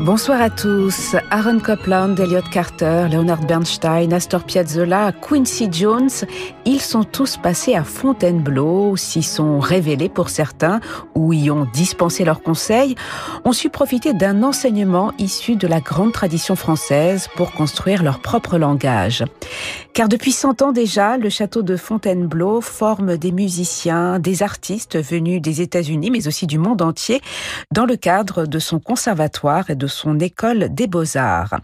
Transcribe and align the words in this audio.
Bonsoir 0.00 0.40
à 0.40 0.48
tous. 0.48 1.14
Aaron 1.30 1.58
Copland, 1.58 2.18
Elliot 2.18 2.40
Carter, 2.50 3.06
Leonard 3.12 3.44
Bernstein, 3.44 4.14
Astor 4.14 4.44
Piazzolla, 4.44 5.12
Quincy 5.12 5.68
Jones, 5.70 6.08
ils 6.64 6.80
sont 6.80 7.04
tous 7.04 7.36
passés 7.36 7.74
à 7.74 7.84
Fontainebleau, 7.84 8.96
s'y 8.96 9.22
sont 9.22 9.60
révélés 9.60 10.08
pour 10.08 10.30
certains 10.30 10.80
ou 11.14 11.34
y 11.34 11.50
ont 11.50 11.66
dispensé 11.74 12.24
leurs 12.24 12.42
conseils, 12.42 12.94
ont 13.44 13.52
su 13.52 13.68
profiter 13.68 14.14
d'un 14.14 14.42
enseignement 14.42 15.12
issu 15.18 15.56
de 15.56 15.66
la 15.66 15.80
grande 15.80 16.12
tradition 16.12 16.56
française 16.56 17.28
pour 17.36 17.52
construire 17.52 18.02
leur 18.02 18.20
propre 18.20 18.56
langage. 18.56 19.22
Car 19.92 20.08
depuis 20.08 20.32
100 20.32 20.62
ans 20.62 20.72
déjà, 20.72 21.18
le 21.18 21.28
château 21.28 21.60
de 21.60 21.76
Fontainebleau 21.76 22.62
forme 22.62 23.18
des 23.18 23.32
musiciens, 23.32 24.18
des 24.18 24.42
artistes 24.42 24.96
venus 24.96 25.42
des 25.42 25.60
États-Unis 25.60 26.10
mais 26.10 26.26
aussi 26.26 26.46
du 26.46 26.56
monde 26.56 26.80
entier 26.80 27.20
dans 27.70 27.84
le 27.84 27.96
cadre 27.96 28.46
de 28.46 28.58
son 28.58 28.78
conservatoire 28.78 29.68
et 29.68 29.74
de 29.74 29.89
son 29.90 30.18
école 30.18 30.68
des 30.74 30.86
beaux-arts. 30.86 31.58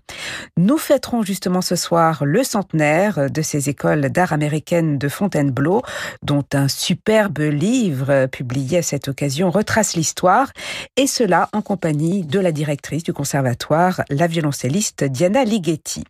Nous 0.56 0.78
fêterons 0.78 1.22
justement 1.22 1.62
ce 1.62 1.76
soir 1.76 2.24
le 2.24 2.44
centenaire 2.44 3.30
de 3.30 3.42
ces 3.42 3.68
écoles 3.68 4.10
d'art 4.10 4.32
américaines 4.32 4.98
de 4.98 5.08
Fontainebleau, 5.08 5.82
dont 6.22 6.44
un 6.52 6.68
superbe 6.68 7.38
livre 7.38 8.26
publié 8.26 8.78
à 8.78 8.82
cette 8.82 9.08
occasion 9.08 9.50
retrace 9.50 9.94
l'histoire, 9.94 10.52
et 10.96 11.06
cela 11.06 11.48
en 11.52 11.62
compagnie 11.62 12.24
de 12.24 12.40
la 12.40 12.52
directrice 12.52 13.02
du 13.02 13.12
conservatoire, 13.12 14.02
la 14.10 14.26
violoncelliste 14.26 15.04
Diana 15.04 15.44
Ligeti. 15.44 16.04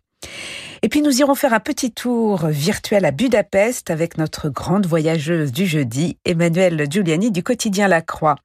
Et 0.81 0.89
puis 0.89 1.01
nous 1.01 1.19
irons 1.19 1.35
faire 1.35 1.53
un 1.53 1.59
petit 1.59 1.91
tour 1.91 2.47
virtuel 2.47 3.05
à 3.05 3.11
Budapest 3.11 3.89
avec 3.89 4.17
notre 4.17 4.49
grande 4.49 4.85
voyageuse 4.85 5.51
du 5.51 5.65
jeudi, 5.65 6.17
Emmanuelle 6.25 6.85
Giuliani 6.89 7.31
du 7.31 7.43
quotidien 7.43 7.87
La 7.87 8.01
Croix. 8.01 8.35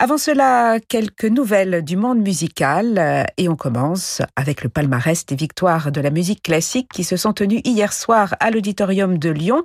Avant 0.00 0.16
cela, 0.16 0.78
quelques 0.78 1.24
nouvelles 1.24 1.82
du 1.82 1.96
monde 1.96 2.20
musical 2.20 2.98
euh, 2.98 3.24
et 3.36 3.48
on 3.48 3.56
commence 3.56 4.22
avec 4.36 4.62
le 4.62 4.68
palmarès 4.68 5.26
des 5.26 5.34
victoires 5.34 5.90
de 5.90 6.00
la 6.00 6.10
musique 6.10 6.44
classique 6.44 6.86
qui 6.94 7.02
se 7.02 7.16
sont 7.16 7.32
tenues 7.32 7.60
hier 7.64 7.92
soir 7.92 8.36
à 8.38 8.52
l'auditorium 8.52 9.18
de 9.18 9.30
Lyon. 9.30 9.64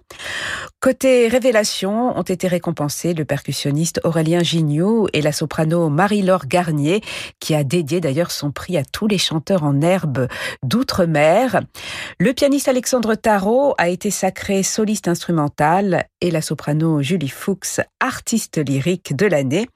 Côté 0.80 1.28
révélation, 1.28 2.18
ont 2.18 2.24
été 2.24 2.48
récompensés 2.48 3.14
le 3.14 3.26
percussionniste 3.26 4.02
Aurélien 4.04 4.42
Gignot 4.42 5.08
et 5.14 5.22
la 5.22 5.32
soprano 5.32 5.90
Marie-Laure 5.90 6.48
Garnier 6.48 7.02
qui 7.40 7.54
a 7.54 7.64
dédié 7.64 8.02
d'ailleurs 8.02 8.32
son 8.32 8.52
prix 8.52 8.76
à 8.76 8.84
tous 8.84 9.06
les 9.06 9.20
chanteurs 9.20 9.64
en 9.64 9.82
herbe 9.82 10.28
d'outre-mer. 10.64 11.62
Le 12.20 12.34
pianiste 12.34 12.68
Alexandre 12.68 13.14
Tarot 13.14 13.76
a 13.78 13.88
été 13.88 14.10
sacré 14.10 14.64
soliste 14.64 15.08
instrumental 15.08 16.08
et 16.22 16.32
la 16.32 16.42
soprano 16.42 17.04
Julie 17.04 17.30
Fuchs 17.30 17.82
artiste 18.00 18.58
lyrique 18.58 19.16
de 19.16 19.28
l'année. 19.28 19.68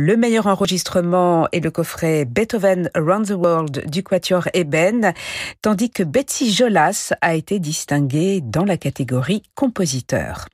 Le 0.00 0.16
meilleur 0.16 0.46
enregistrement 0.46 1.48
est 1.50 1.58
le 1.58 1.72
coffret 1.72 2.24
Beethoven 2.24 2.88
Around 2.94 3.26
the 3.26 3.30
World 3.32 3.90
du 3.90 4.04
Quatuor 4.04 4.46
Eben, 4.54 5.12
tandis 5.60 5.90
que 5.90 6.04
Betsy 6.04 6.52
Jolas 6.52 7.14
a 7.20 7.34
été 7.34 7.58
distinguée 7.58 8.40
dans 8.40 8.64
la 8.64 8.76
catégorie 8.76 9.42
compositeur. 9.56 10.46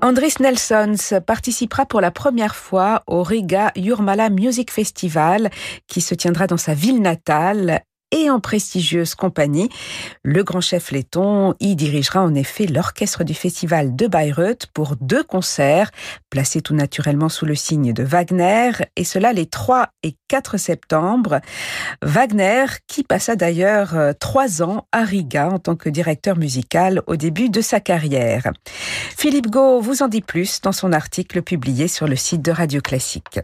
Andris 0.00 0.36
Nelsons 0.40 1.20
participera 1.26 1.84
pour 1.84 2.00
la 2.00 2.10
première 2.10 2.56
fois 2.56 3.02
au 3.06 3.22
Riga 3.22 3.70
Jurmala 3.76 4.30
Music 4.30 4.70
Festival 4.70 5.50
qui 5.86 6.00
se 6.00 6.14
tiendra 6.14 6.46
dans 6.46 6.56
sa 6.56 6.72
ville 6.72 7.02
natale 7.02 7.82
et 8.10 8.30
en 8.30 8.40
prestigieuse 8.40 9.14
compagnie. 9.14 9.68
Le 10.22 10.42
grand 10.42 10.60
chef 10.60 10.90
letton 10.90 11.54
y 11.60 11.76
dirigera 11.76 12.22
en 12.22 12.34
effet 12.34 12.66
l'orchestre 12.66 13.24
du 13.24 13.34
festival 13.34 13.94
de 13.94 14.06
Bayreuth 14.06 14.66
pour 14.72 14.96
deux 15.00 15.22
concerts, 15.22 15.90
placés 16.30 16.62
tout 16.62 16.74
naturellement 16.74 17.28
sous 17.28 17.46
le 17.46 17.54
signe 17.54 17.92
de 17.92 18.02
Wagner, 18.02 18.70
et 18.96 19.04
cela 19.04 19.32
les 19.32 19.46
3 19.46 19.88
et 20.02 20.14
4 20.28 20.56
septembre. 20.56 21.40
Wagner, 22.02 22.66
qui 22.86 23.02
passa 23.02 23.36
d'ailleurs 23.36 23.96
euh, 23.96 24.12
trois 24.18 24.62
ans 24.62 24.86
à 24.92 25.04
Riga 25.04 25.48
en 25.48 25.58
tant 25.58 25.76
que 25.76 25.88
directeur 25.88 26.36
musical 26.36 27.02
au 27.06 27.16
début 27.16 27.50
de 27.50 27.60
sa 27.60 27.80
carrière. 27.80 28.52
Philippe 29.16 29.50
Gau 29.50 29.80
vous 29.80 30.02
en 30.02 30.08
dit 30.08 30.22
plus 30.22 30.60
dans 30.60 30.72
son 30.72 30.92
article 30.92 31.42
publié 31.42 31.88
sur 31.88 32.06
le 32.06 32.16
site 32.16 32.42
de 32.42 32.52
Radio 32.52 32.80
Classique. 32.80 33.40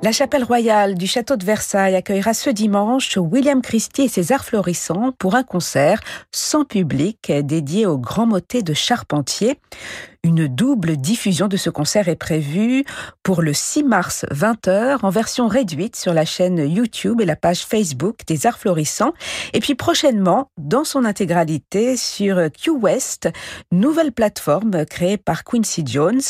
La 0.00 0.12
chapelle 0.12 0.44
royale 0.44 0.94
du 0.94 1.08
château 1.08 1.36
de 1.36 1.44
Versailles 1.44 1.96
accueillera 1.96 2.32
ce 2.32 2.50
dimanche 2.50 3.16
William 3.16 3.60
Christie 3.60 4.02
et 4.02 4.08
ses 4.08 4.30
arts 4.30 4.44
florissants 4.44 5.10
pour 5.18 5.34
un 5.34 5.42
concert 5.42 5.98
sans 6.30 6.64
public 6.64 7.32
dédié 7.42 7.84
au 7.84 7.98
grand 7.98 8.24
motet 8.24 8.62
de 8.62 8.74
Charpentier. 8.74 9.58
Une 10.24 10.48
double 10.48 10.96
diffusion 10.96 11.46
de 11.46 11.56
ce 11.56 11.70
concert 11.70 12.08
est 12.08 12.16
prévue 12.16 12.84
pour 13.22 13.40
le 13.40 13.52
6 13.52 13.84
mars 13.84 14.26
20h 14.32 14.98
en 15.02 15.10
version 15.10 15.46
réduite 15.46 15.94
sur 15.94 16.12
la 16.12 16.24
chaîne 16.24 16.58
YouTube 16.58 17.20
et 17.20 17.24
la 17.24 17.36
page 17.36 17.64
Facebook 17.64 18.20
des 18.26 18.46
Arts 18.46 18.58
Florissants. 18.58 19.12
Et 19.52 19.60
puis 19.60 19.76
prochainement, 19.76 20.50
dans 20.58 20.82
son 20.82 21.04
intégralité 21.04 21.96
sur 21.96 22.50
Q 22.50 22.70
West, 22.70 23.28
nouvelle 23.70 24.12
plateforme 24.12 24.84
créée 24.86 25.18
par 25.18 25.44
Quincy 25.44 25.84
Jones. 25.86 26.20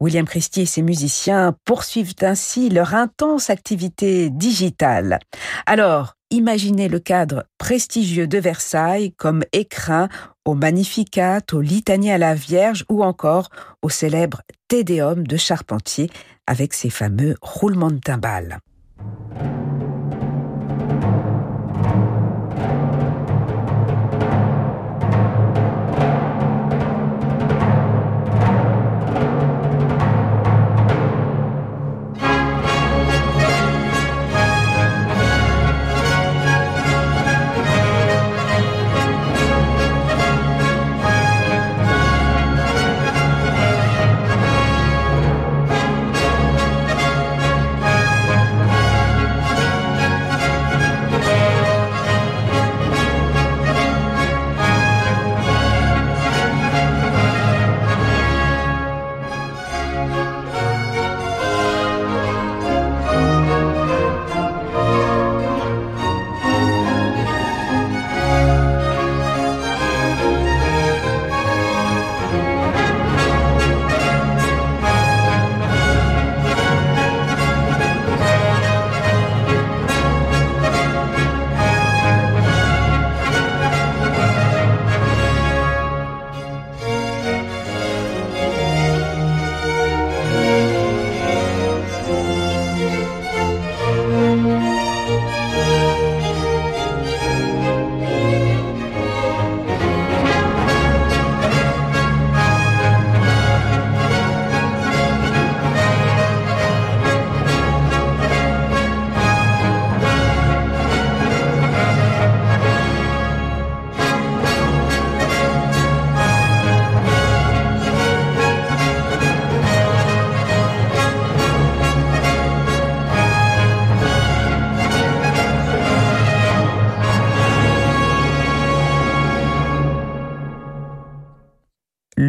William 0.00 0.26
Christie 0.26 0.62
et 0.62 0.66
ses 0.66 0.82
musiciens 0.82 1.56
poursuivent 1.64 2.14
ainsi 2.20 2.68
leur 2.68 2.94
intense 2.94 3.48
activité 3.48 4.28
digitale. 4.28 5.18
Alors, 5.64 6.17
imaginez 6.30 6.88
le 6.88 6.98
cadre 6.98 7.44
prestigieux 7.58 8.26
de 8.26 8.38
Versailles 8.38 9.12
comme 9.12 9.44
écrin 9.52 10.08
au 10.44 10.54
Magnificat, 10.54 11.40
au 11.52 11.60
Litanie 11.60 12.10
à 12.10 12.18
la 12.18 12.34
Vierge 12.34 12.84
ou 12.88 13.04
encore 13.04 13.50
au 13.82 13.88
célèbre 13.88 14.42
Tédéum 14.68 15.26
de 15.26 15.36
Charpentier 15.36 16.10
avec 16.46 16.74
ses 16.74 16.90
fameux 16.90 17.34
roulements 17.42 17.90
de 17.90 17.98
timbales. 17.98 18.58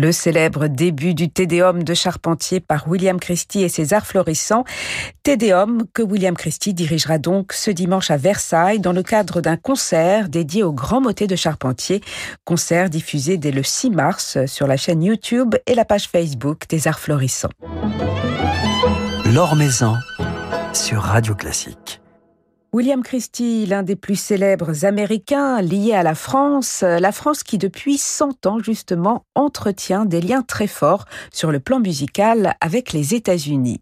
Le 0.09 0.13
célèbre 0.13 0.65
début 0.65 1.13
du 1.13 1.29
Tédéum 1.29 1.83
de 1.83 1.93
Charpentier 1.93 2.59
par 2.59 2.87
William 2.87 3.19
Christie 3.19 3.61
et 3.61 3.69
ses 3.69 3.93
arts 3.93 4.07
florissants. 4.07 4.63
Tédéum 5.21 5.83
que 5.93 6.01
William 6.01 6.35
Christie 6.35 6.73
dirigera 6.73 7.19
donc 7.19 7.53
ce 7.53 7.69
dimanche 7.69 8.09
à 8.09 8.17
Versailles 8.17 8.79
dans 8.79 8.91
le 8.91 9.03
cadre 9.03 9.39
d'un 9.39 9.55
concert 9.55 10.27
dédié 10.27 10.63
au 10.63 10.73
grand 10.73 10.99
motet 10.99 11.27
de 11.27 11.35
Charpentier. 11.35 12.01
Concert 12.43 12.89
diffusé 12.89 13.37
dès 13.37 13.51
le 13.51 13.61
6 13.61 13.91
mars 13.91 14.43
sur 14.47 14.65
la 14.65 14.77
chaîne 14.77 15.03
YouTube 15.03 15.53
et 15.67 15.75
la 15.75 15.85
page 15.85 16.07
Facebook 16.07 16.63
des 16.67 16.87
arts 16.87 16.99
florissants. 16.99 17.51
L'Or 19.25 19.55
sur 20.73 21.03
Radio 21.03 21.35
Classique. 21.35 22.01
William 22.71 23.01
Christie, 23.01 23.65
l'un 23.65 23.81
des 23.81 23.95
plus 23.95 24.15
célèbres 24.15 24.85
Américains 24.85 25.59
liés 25.59 25.93
à 25.93 26.03
la 26.03 26.13
France, 26.13 26.83
la 26.83 27.11
France 27.11 27.41
qui 27.41 27.57
depuis 27.57 27.97
100 27.97 28.45
ans 28.45 28.59
justement 28.59 29.25
entretient 29.33 30.05
des 30.05 30.21
liens 30.21 30.43
très 30.43 30.67
forts 30.67 31.05
sur 31.33 31.51
le 31.51 31.59
plan 31.59 31.79
musical 31.79 32.53
avec 32.61 32.93
les 32.93 33.15
États-Unis. 33.15 33.81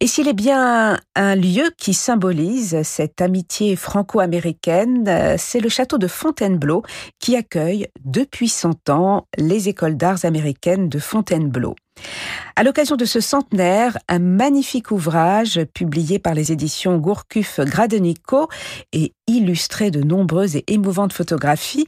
Et 0.00 0.08
s'il 0.08 0.26
est 0.26 0.32
bien 0.32 0.98
un 1.14 1.36
lieu 1.36 1.70
qui 1.78 1.94
symbolise 1.94 2.82
cette 2.82 3.20
amitié 3.20 3.76
franco-américaine, 3.76 5.36
c'est 5.38 5.60
le 5.60 5.68
château 5.68 5.98
de 5.98 6.08
Fontainebleau 6.08 6.82
qui 7.20 7.36
accueille 7.36 7.86
depuis 8.04 8.48
100 8.48 8.90
ans 8.90 9.26
les 9.36 9.68
écoles 9.68 9.96
d'arts 9.96 10.24
américaines 10.24 10.88
de 10.88 10.98
Fontainebleau. 10.98 11.76
À 12.56 12.64
l'occasion 12.64 12.96
de 12.96 13.04
ce 13.04 13.20
centenaire, 13.20 13.98
un 14.08 14.18
magnifique 14.18 14.90
ouvrage 14.90 15.60
publié 15.74 16.18
par 16.18 16.34
les 16.34 16.50
éditions 16.50 16.98
Gourcuff 16.98 17.60
Gradenico 17.60 18.48
et 18.92 19.12
illustré 19.28 19.92
de 19.92 20.02
nombreuses 20.02 20.56
et 20.56 20.64
émouvantes 20.66 21.12
photographies 21.12 21.86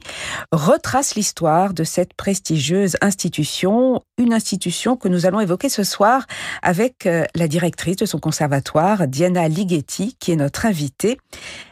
retrace 0.53 1.15
l'histoire 1.15 1.73
de 1.73 1.83
cette 1.83 2.13
prestigieuse 2.13 2.95
institution, 3.01 4.01
une 4.17 4.33
institution 4.33 4.95
que 4.95 5.09
nous 5.09 5.25
allons 5.25 5.41
évoquer 5.41 5.67
ce 5.67 5.83
soir 5.83 6.25
avec 6.61 7.05
euh, 7.05 7.25
la 7.35 7.49
directrice 7.49 7.97
de 7.97 8.05
son 8.05 8.19
conservatoire, 8.19 9.07
Diana 9.07 9.49
Ligeti, 9.49 10.15
qui 10.19 10.31
est 10.31 10.37
notre 10.37 10.65
invitée. 10.65 11.17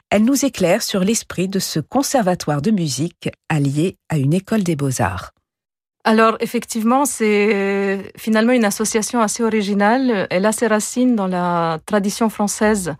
Elle 0.09 0.25
nous 0.25 0.43
éclaire 0.43 0.81
sur 0.81 1.01
l'esprit 1.01 1.47
de 1.47 1.59
ce 1.59 1.79
conservatoire 1.79 2.61
de 2.61 2.71
musique 2.71 3.29
allié 3.47 3.97
à 4.09 4.17
une 4.17 4.33
école 4.33 4.63
des 4.63 4.75
beaux-arts. 4.75 5.31
Alors 6.05 6.37
effectivement, 6.39 7.05
c'est 7.05 8.11
finalement 8.17 8.53
une 8.53 8.65
association 8.65 9.21
assez 9.21 9.43
originale. 9.43 10.27
Elle 10.29 10.45
a 10.45 10.51
ses 10.51 10.67
racines 10.67 11.15
dans 11.15 11.27
la 11.27 11.79
tradition 11.85 12.29
française 12.29 12.95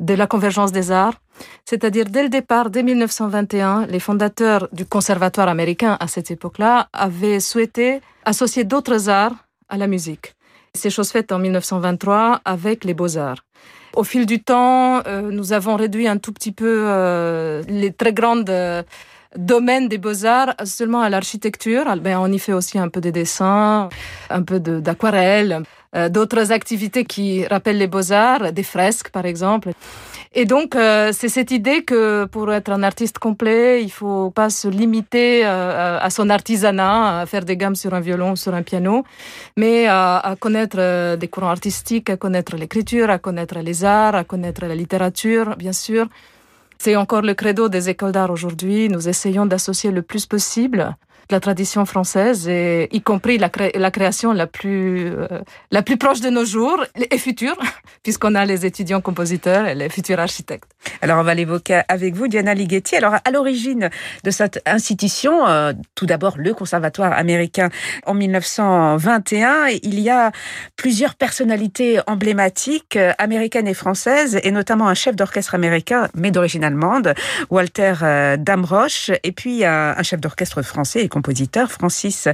de 0.00 0.14
la 0.14 0.26
convergence 0.26 0.72
des 0.72 0.90
arts. 0.90 1.20
C'est-à-dire 1.64 2.06
dès 2.06 2.22
le 2.22 2.28
départ, 2.28 2.70
dès 2.70 2.82
1921, 2.82 3.86
les 3.86 4.00
fondateurs 4.00 4.68
du 4.72 4.86
conservatoire 4.86 5.48
américain 5.48 5.96
à 5.98 6.06
cette 6.06 6.30
époque-là 6.30 6.88
avaient 6.92 7.40
souhaité 7.40 8.00
associer 8.24 8.64
d'autres 8.64 9.08
arts 9.08 9.34
à 9.68 9.76
la 9.76 9.86
musique. 9.86 10.34
C'est 10.74 10.90
chose 10.90 11.10
faite 11.10 11.32
en 11.32 11.38
1923 11.38 12.40
avec 12.44 12.84
les 12.84 12.94
beaux-arts. 12.94 13.44
Au 13.94 14.02
fil 14.02 14.26
du 14.26 14.42
temps, 14.42 15.02
euh, 15.06 15.30
nous 15.30 15.52
avons 15.52 15.76
réduit 15.76 16.08
un 16.08 16.18
tout 16.18 16.32
petit 16.32 16.50
peu 16.50 16.84
euh, 16.88 17.62
les 17.68 17.92
très 17.92 18.12
grandes 18.12 18.50
euh, 18.50 18.82
domaine 19.36 19.88
des 19.88 19.98
beaux-arts 19.98 20.54
seulement 20.64 21.00
à 21.00 21.08
l'architecture. 21.08 21.84
Ben, 21.96 22.18
on 22.18 22.30
y 22.30 22.38
fait 22.38 22.52
aussi 22.52 22.78
un 22.78 22.88
peu 22.88 23.00
des 23.00 23.12
dessins, 23.12 23.88
un 24.30 24.42
peu 24.42 24.60
d'aquarelle, 24.60 25.62
euh, 25.96 26.08
d'autres 26.08 26.50
activités 26.50 27.04
qui 27.04 27.46
rappellent 27.46 27.78
les 27.78 27.86
beaux-arts, 27.86 28.52
des 28.52 28.62
fresques 28.62 29.10
par 29.10 29.26
exemple. 29.26 29.70
Et 30.36 30.46
donc, 30.46 30.74
euh, 30.74 31.12
c'est 31.12 31.28
cette 31.28 31.52
idée 31.52 31.84
que 31.84 32.24
pour 32.24 32.52
être 32.52 32.70
un 32.72 32.82
artiste 32.82 33.20
complet, 33.20 33.84
il 33.84 33.90
faut 33.90 34.30
pas 34.30 34.50
se 34.50 34.66
limiter 34.66 35.46
euh, 35.46 35.98
à 36.00 36.10
son 36.10 36.28
artisanat, 36.28 37.20
à 37.20 37.26
faire 37.26 37.44
des 37.44 37.56
gammes 37.56 37.76
sur 37.76 37.94
un 37.94 38.00
violon 38.00 38.34
sur 38.34 38.52
un 38.52 38.62
piano, 38.62 39.04
mais 39.56 39.86
à 39.86 40.34
connaître 40.40 41.14
des 41.16 41.28
courants 41.28 41.50
artistiques, 41.50 42.10
à 42.10 42.16
connaître 42.16 42.56
l'écriture, 42.56 43.10
à 43.10 43.18
connaître 43.18 43.60
les 43.60 43.84
arts, 43.84 44.16
à 44.16 44.24
connaître 44.24 44.66
la 44.66 44.74
littérature, 44.74 45.56
bien 45.56 45.72
sûr, 45.72 46.08
c'est 46.78 46.96
encore 46.96 47.22
le 47.22 47.34
credo 47.34 47.68
des 47.68 47.88
écoles 47.88 48.12
d'art 48.12 48.30
aujourd'hui. 48.30 48.88
Nous 48.88 49.08
essayons 49.08 49.46
d'associer 49.46 49.90
le 49.90 50.02
plus 50.02 50.26
possible 50.26 50.96
la 51.30 51.40
tradition 51.40 51.84
française, 51.84 52.48
et 52.48 52.88
y 52.92 53.00
compris 53.00 53.38
la, 53.38 53.50
la 53.74 53.90
création 53.90 54.32
la 54.32 54.46
plus, 54.46 55.06
euh, 55.06 55.26
la 55.70 55.82
plus 55.82 55.96
proche 55.96 56.20
de 56.20 56.30
nos 56.30 56.44
jours 56.44 56.84
et 57.10 57.18
future, 57.18 57.56
puisqu'on 58.02 58.34
a 58.34 58.44
les 58.44 58.66
étudiants 58.66 59.00
compositeurs 59.00 59.66
et 59.66 59.74
les 59.74 59.88
futurs 59.88 60.20
architectes. 60.20 60.68
Alors, 61.00 61.18
on 61.18 61.22
va 61.22 61.34
l'évoquer 61.34 61.82
avec 61.88 62.14
vous, 62.14 62.28
Diana 62.28 62.54
Ligeti. 62.54 62.96
Alors, 62.96 63.14
à 63.24 63.30
l'origine 63.30 63.88
de 64.22 64.30
cette 64.30 64.60
institution, 64.66 65.46
euh, 65.46 65.72
tout 65.94 66.06
d'abord 66.06 66.34
le 66.36 66.52
Conservatoire 66.54 67.12
américain 67.12 67.68
en 68.06 68.14
1921, 68.14 69.66
il 69.82 70.00
y 70.00 70.10
a 70.10 70.30
plusieurs 70.76 71.14
personnalités 71.14 72.00
emblématiques 72.06 72.96
euh, 72.96 73.12
américaines 73.18 73.68
et 73.68 73.74
françaises, 73.74 74.38
et 74.42 74.50
notamment 74.50 74.88
un 74.88 74.94
chef 74.94 75.16
d'orchestre 75.16 75.54
américain, 75.54 76.08
mais 76.14 76.30
d'origine 76.30 76.64
allemande, 76.64 77.14
Walter 77.50 77.94
Damrosch, 78.38 79.10
et 79.22 79.32
puis 79.32 79.64
un, 79.64 79.94
un 79.96 80.02
chef 80.02 80.20
d'orchestre 80.20 80.62
français 80.62 81.04
compositeur, 81.14 81.70
Francis 81.70 82.28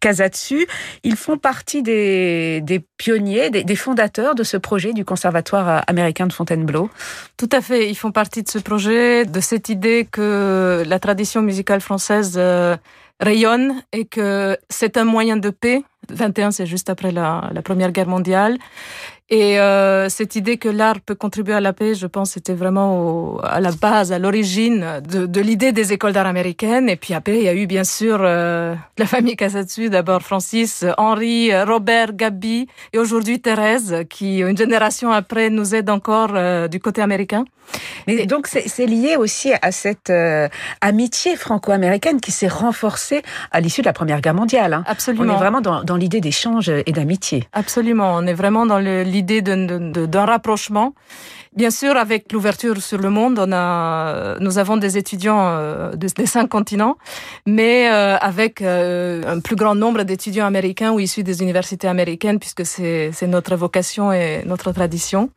Casatsu. 0.00 0.66
Ils 1.02 1.16
font 1.16 1.38
partie 1.38 1.82
des, 1.82 2.62
pionniers, 2.98 3.50
des, 3.50 3.76
fondateurs 3.76 4.34
de 4.34 4.44
ce 4.44 4.58
projet 4.58 4.92
du 4.92 5.04
Conservatoire 5.04 5.82
américain 5.86 6.26
de 6.26 6.32
Fontainebleau. 6.32 6.90
Tout 7.38 7.48
à 7.50 7.60
fait, 7.60 7.88
ils 7.88 7.96
font 7.96 8.12
partie 8.12 8.42
de 8.42 8.48
ce 8.48 8.58
projet, 8.58 9.24
de 9.24 9.40
cette 9.40 9.68
idée 9.70 10.06
que 10.10 10.84
la 10.86 10.98
tradition 10.98 11.40
musicale 11.40 11.80
française 11.80 12.34
euh, 12.36 12.76
rayonne 13.20 13.82
et 13.92 14.04
que 14.04 14.58
c'est 14.68 14.96
un 14.98 15.04
moyen 15.04 15.36
de 15.36 15.50
paix. 15.50 15.82
21, 16.10 16.52
c'est 16.52 16.66
juste 16.66 16.88
après 16.90 17.10
la, 17.10 17.50
la 17.52 17.62
Première 17.62 17.90
Guerre 17.90 18.06
mondiale 18.06 18.58
et 19.28 19.58
euh, 19.58 20.08
cette 20.08 20.36
idée 20.36 20.56
que 20.56 20.68
l'art 20.68 21.00
peut 21.00 21.16
contribuer 21.16 21.54
à 21.54 21.60
la 21.60 21.72
paix, 21.72 21.96
je 21.96 22.06
pense, 22.06 22.30
c'était 22.30 22.54
vraiment 22.54 23.38
à 23.42 23.60
la 23.60 23.72
base, 23.72 24.12
à 24.12 24.20
l'origine 24.20 25.00
de, 25.10 25.26
de 25.26 25.40
l'idée 25.40 25.72
des 25.72 25.92
écoles 25.92 26.12
d'art 26.12 26.28
américaines. 26.28 26.88
Et 26.88 26.94
puis 26.94 27.12
après, 27.12 27.38
il 27.38 27.42
y 27.42 27.48
a 27.48 27.54
eu 27.54 27.66
bien 27.66 27.82
sûr 27.82 28.18
euh, 28.20 28.76
la 28.98 29.06
famille 29.06 29.34
Casatsu, 29.34 29.90
d'abord 29.90 30.22
Francis, 30.22 30.84
Henri, 30.96 31.50
Robert, 31.64 32.12
Gabi, 32.12 32.68
et 32.92 32.98
aujourd'hui 32.98 33.40
Thérèse, 33.40 34.04
qui 34.08 34.42
une 34.42 34.56
génération 34.56 35.10
après 35.10 35.50
nous 35.50 35.74
aide 35.74 35.90
encore 35.90 36.30
euh, 36.34 36.68
du 36.68 36.78
côté 36.78 37.02
américain. 37.02 37.44
Mais 38.06 38.26
donc 38.26 38.46
c'est 38.46 38.86
lié 38.86 39.16
aussi 39.16 39.52
à 39.60 39.72
cette 39.72 40.10
euh, 40.10 40.48
amitié 40.80 41.36
franco-américaine 41.36 42.20
qui 42.20 42.30
s'est 42.30 42.48
renforcée 42.48 43.22
à 43.50 43.60
l'issue 43.60 43.80
de 43.80 43.86
la 43.86 43.92
Première 43.92 44.20
Guerre 44.20 44.34
mondiale. 44.34 44.72
Hein. 44.72 44.84
Absolument. 44.86 45.32
On 45.32 45.36
est 45.36 45.38
vraiment 45.38 45.60
dans, 45.60 45.82
dans 45.82 45.96
l'idée 45.96 46.20
d'échange 46.20 46.68
et 46.68 46.92
d'amitié. 46.92 47.48
Absolument. 47.52 48.14
On 48.14 48.26
est 48.26 48.34
vraiment 48.34 48.66
dans 48.66 48.78
l'idée 49.16 49.40
d'un 49.42 50.26
rapprochement. 50.26 50.94
Bien 51.56 51.70
sûr, 51.70 51.96
avec 51.96 52.32
l'ouverture 52.34 52.76
sur 52.82 52.98
le 52.98 53.08
monde, 53.08 53.36
on 53.38 53.50
a, 53.50 54.38
nous 54.40 54.58
avons 54.58 54.76
des 54.76 54.98
étudiants 54.98 55.44
euh, 55.48 55.96
des 55.96 56.26
cinq 56.26 56.48
continents, 56.50 56.96
mais 57.46 57.90
euh, 57.90 58.18
avec 58.30 58.60
euh, 58.60 59.22
un 59.34 59.40
plus 59.40 59.56
grand 59.56 59.74
nombre 59.74 60.02
d'étudiants 60.02 60.44
américains 60.44 60.92
ou 60.92 61.00
issus 61.00 61.22
des 61.22 61.40
universités 61.46 61.88
américaines, 61.88 62.38
puisque 62.38 62.66
c'est 62.66 63.28
notre 63.36 63.56
vocation 63.56 64.12
et 64.12 64.42
notre 64.44 64.70
tradition. 64.72 65.30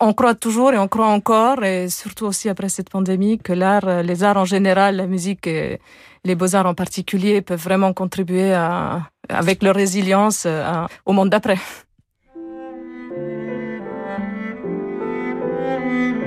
On 0.00 0.12
croit 0.12 0.34
toujours 0.34 0.72
et 0.72 0.78
on 0.78 0.88
croit 0.88 1.12
encore, 1.18 1.62
et 1.62 1.88
surtout 1.88 2.26
aussi 2.26 2.48
après 2.48 2.68
cette 2.68 2.90
pandémie, 2.90 3.38
que 3.38 3.52
l'art, 3.52 4.02
les 4.02 4.24
arts 4.24 4.40
en 4.44 4.48
général, 4.56 4.96
la 4.96 5.06
musique 5.06 5.46
et 5.46 5.78
les 6.24 6.34
beaux-arts 6.34 6.66
en 6.66 6.74
particulier 6.74 7.42
peuvent 7.42 7.62
vraiment 7.62 7.92
contribuer 7.92 8.52
avec 9.42 9.62
leur 9.62 9.76
résilience 9.76 10.48
au 11.06 11.12
monde 11.12 11.30
d'après. 11.30 11.58
Alors 15.94 16.23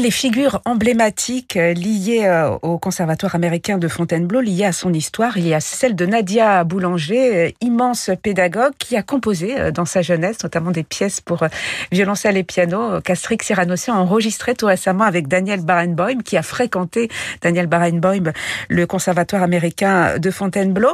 les 0.00 0.10
figures 0.10 0.60
emblématiques 0.64 1.56
euh, 1.56 1.72
liées 1.72 2.24
euh, 2.24 2.50
au 2.62 2.78
Conservatoire 2.78 3.34
américain 3.34 3.78
de 3.78 3.88
Fontainebleau, 3.88 4.40
liées 4.40 4.64
à 4.64 4.72
son 4.72 4.92
histoire, 4.92 5.36
il 5.38 5.46
y 5.46 5.56
celle 5.60 5.94
de 5.94 6.06
Nadia 6.06 6.64
Boulanger, 6.64 7.36
euh, 7.36 7.50
immense 7.60 8.10
pédagogue 8.22 8.72
qui 8.78 8.96
a 8.96 9.02
composé 9.02 9.72
dans 9.72 9.84
sa 9.84 10.02
jeunesse 10.02 10.42
notamment 10.42 10.70
des 10.70 10.82
pièces 10.82 11.20
pour 11.20 11.46
violoncelle 11.92 12.36
et 12.36 12.42
piano 12.42 13.00
qu'Astrix 13.00 13.38
Cyranossian 13.42 13.94
a 13.94 13.98
enregistré 13.98 14.54
tout 14.54 14.66
récemment 14.66 15.04
avec 15.04 15.28
Daniel 15.28 15.60
Barenboim 15.60 16.22
qui 16.22 16.36
a 16.36 16.42
fréquenté 16.42 17.08
Daniel 17.42 17.66
Barenboim 17.66 18.32
le 18.68 18.86
Conservatoire 18.86 19.42
américain 19.42 20.18
de 20.18 20.30
Fontainebleau. 20.30 20.90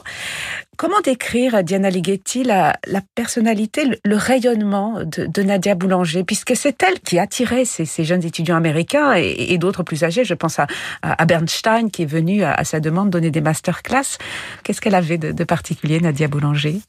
Comment 0.83 1.01
décrire, 1.01 1.63
Diana 1.63 1.91
Ligeti, 1.91 2.43
la, 2.43 2.77
personnalité, 3.15 3.85
le, 4.05 4.17
rayonnement 4.17 5.05
de, 5.05 5.43
Nadia 5.45 5.77
Boulanger, 5.77 6.25
puisque 6.25 6.57
c'est 6.57 6.83
elle 6.83 6.99
qui 6.99 7.21
attirait 7.21 7.65
ces, 7.65 8.03
jeunes 8.03 8.25
étudiants 8.25 8.57
américains 8.57 9.13
et, 9.15 9.57
d'autres 9.59 9.85
plus 9.85 10.03
âgés. 10.03 10.25
Je 10.25 10.35
pense 10.35 10.59
à, 10.59 10.67
à, 11.03 11.25
Bernstein 11.25 11.89
qui 11.89 12.03
est 12.03 12.07
venu 12.07 12.43
à, 12.43 12.65
sa 12.65 12.81
demande 12.81 13.11
donner 13.11 13.31
des 13.31 13.41
masterclass. 13.41 14.19
Qu'est-ce 14.65 14.81
qu'elle 14.81 14.97
avait 14.97 15.19
de 15.19 15.45
particulier, 15.45 16.01
Nadia 16.01 16.27
Boulanger? 16.27 16.81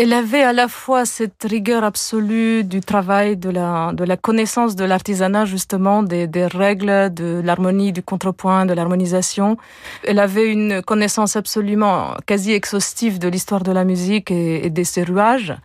Elle 0.00 0.12
avait 0.12 0.44
à 0.44 0.52
la 0.52 0.68
fois 0.68 1.04
cette 1.04 1.42
rigueur 1.42 1.82
absolue 1.82 2.62
du 2.62 2.78
travail, 2.80 3.36
de 3.36 3.50
la, 3.50 3.90
de 3.92 4.04
la 4.04 4.16
connaissance 4.16 4.76
de 4.76 4.84
l'artisanat, 4.84 5.44
justement, 5.44 6.04
des, 6.04 6.28
des 6.28 6.46
règles, 6.46 7.12
de 7.12 7.42
l'harmonie, 7.44 7.90
du 7.90 8.00
contrepoint, 8.00 8.64
de 8.64 8.74
l'harmonisation. 8.74 9.56
Elle 10.04 10.20
avait 10.20 10.52
une 10.52 10.82
connaissance 10.82 11.34
absolument 11.34 12.14
quasi 12.26 12.52
exhaustive 12.52 13.18
de 13.18 13.26
l'histoire 13.26 13.64
de 13.64 13.72
la 13.72 13.82
musique 13.82 14.30
et, 14.30 14.66
et 14.66 14.70
des 14.70 14.84
ses 14.84 15.02
rouages. 15.02 15.56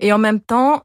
Et 0.00 0.12
en 0.12 0.18
même 0.18 0.40
temps, 0.40 0.82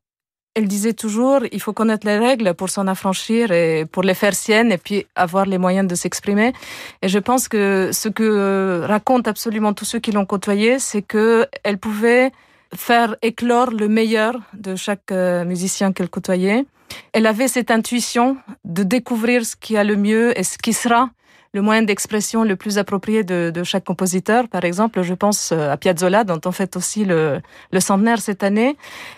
elle 0.53 0.67
disait 0.67 0.93
toujours, 0.93 1.39
il 1.51 1.59
faut 1.59 1.73
connaître 1.73 2.05
les 2.05 2.19
règles 2.19 2.53
pour 2.53 2.69
s'en 2.69 2.85
affranchir 2.85 3.51
et 3.51 3.87
pour 3.91 4.03
les 4.03 4.13
faire 4.13 4.35
siennes 4.35 4.71
et 4.71 4.77
puis 4.77 5.07
avoir 5.15 5.47
les 5.47 5.57
moyens 5.57 5.87
de 5.87 5.95
s'exprimer. 5.95 6.53
Et 7.01 7.07
je 7.07 7.17
pense 7.17 7.47
que 7.47 7.89
ce 7.93 8.09
que 8.09 8.85
racontent 8.85 9.27
absolument 9.27 9.73
tous 9.73 9.85
ceux 9.85 9.99
qui 9.99 10.11
l'ont 10.11 10.27
côtoyée, 10.27 10.77
c'est 10.77 11.01
que 11.01 11.47
elle 11.63 11.79
pouvait 11.79 12.31
faire 12.75 13.15
éclore 13.21 13.71
le 13.71 13.87
meilleur 13.87 14.39
de 14.53 14.75
chaque 14.75 15.11
euh, 15.11 15.43
musicien 15.45 15.91
qu'elle 15.91 16.09
côtoyait. 16.09 16.65
Elle 17.13 17.25
avait 17.25 17.47
cette 17.47 17.71
intuition 17.71 18.37
de 18.65 18.83
découvrir 18.83 19.45
ce 19.45 19.55
qui 19.55 19.77
a 19.77 19.83
le 19.83 19.95
mieux 19.95 20.37
et 20.37 20.43
ce 20.43 20.57
qui 20.57 20.73
sera 20.73 21.09
le 21.53 21.61
moyen 21.61 21.81
d'expression 21.81 22.43
le 22.43 22.55
plus 22.55 22.77
approprié 22.77 23.23
de, 23.23 23.51
de, 23.53 23.63
chaque 23.63 23.83
compositeur. 23.83 24.47
Par 24.47 24.63
exemple, 24.63 25.01
je 25.01 25.13
pense 25.13 25.51
euh, 25.51 25.69
à 25.69 25.77
Piazzolla, 25.77 26.23
dont 26.23 26.39
on 26.45 26.51
fait 26.51 26.77
aussi 26.77 27.03
le, 27.03 27.41
le 27.71 27.79
centenaire 27.81 28.21
cette 28.21 28.43
année. 28.43 28.77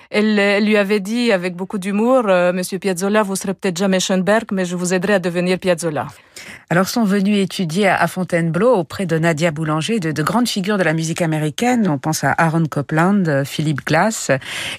Elle, 0.10 0.64
lui 0.66 0.78
avait 0.78 1.00
dit 1.00 1.32
avec 1.32 1.56
beaucoup 1.56 1.78
d'humour, 1.78 2.24
euh, 2.28 2.52
Monsieur 2.52 2.80
Piazzolla, 2.80 3.22
vous 3.22 3.36
serez 3.36 3.54
peut-être 3.54 3.78
jamais 3.78 4.00
Schoenberg, 4.00 4.46
mais 4.52 4.66
je 4.66 4.76
vous 4.76 4.94
aiderai 4.94 5.14
à 5.14 5.20
devenir 5.20 5.60
Piazzolla. 5.60 6.08
Alors 6.70 6.88
sont 6.88 7.04
venus 7.04 7.38
étudier 7.38 7.88
à 7.88 8.08
Fontainebleau 8.08 8.76
auprès 8.76 9.06
de 9.06 9.18
Nadia 9.18 9.52
Boulanger 9.52 10.00
de, 10.00 10.12
de, 10.12 10.24
grandes 10.24 10.48
figures 10.48 10.78
de 10.78 10.84
la 10.84 10.94
musique 10.94 11.22
américaine. 11.22 11.88
On 11.88 11.98
pense 11.98 12.24
à 12.24 12.32
Aaron 12.38 12.66
Copland, 12.66 13.28
euh, 13.28 13.46
Philip 13.46 13.86
Glass, 13.86 14.32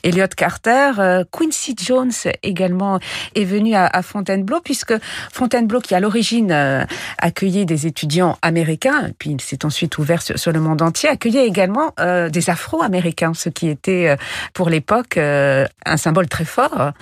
Elliot 0.03 0.27
Carter, 0.37 0.93
euh, 0.99 1.25
Quincy 1.31 1.75
Jones 1.79 2.13
également 2.43 2.99
est 3.35 3.45
venu 3.45 3.75
à, 3.75 4.03
Fontainebleau 4.03 4.61
puisque 4.63 4.95
Fontainebleau 5.33 5.81
qui 5.81 5.95
à 5.95 6.01
l'origine 6.01 6.53
accueillait 7.19 7.65
des 7.65 7.87
étudiants 7.87 8.39
américains, 8.43 9.11
puis 9.19 9.31
il 9.31 9.41
s'est 9.41 9.65
ensuite 9.65 9.99
ouvert 9.99 10.21
sur, 10.23 10.53
le 10.53 10.61
monde 10.61 10.83
entier, 10.83 11.09
accueillait 11.09 11.47
également 11.47 11.95
des 11.99 12.51
Afro-Américains, 12.51 13.33
ce 13.35 13.49
qui 13.49 13.69
était 13.69 14.17
pour 14.53 14.69
l'époque 14.69 15.17
euh, 15.17 15.67
un 15.87 15.97
symbole 15.97 16.29
très 16.29 16.45
fort, 16.45 16.93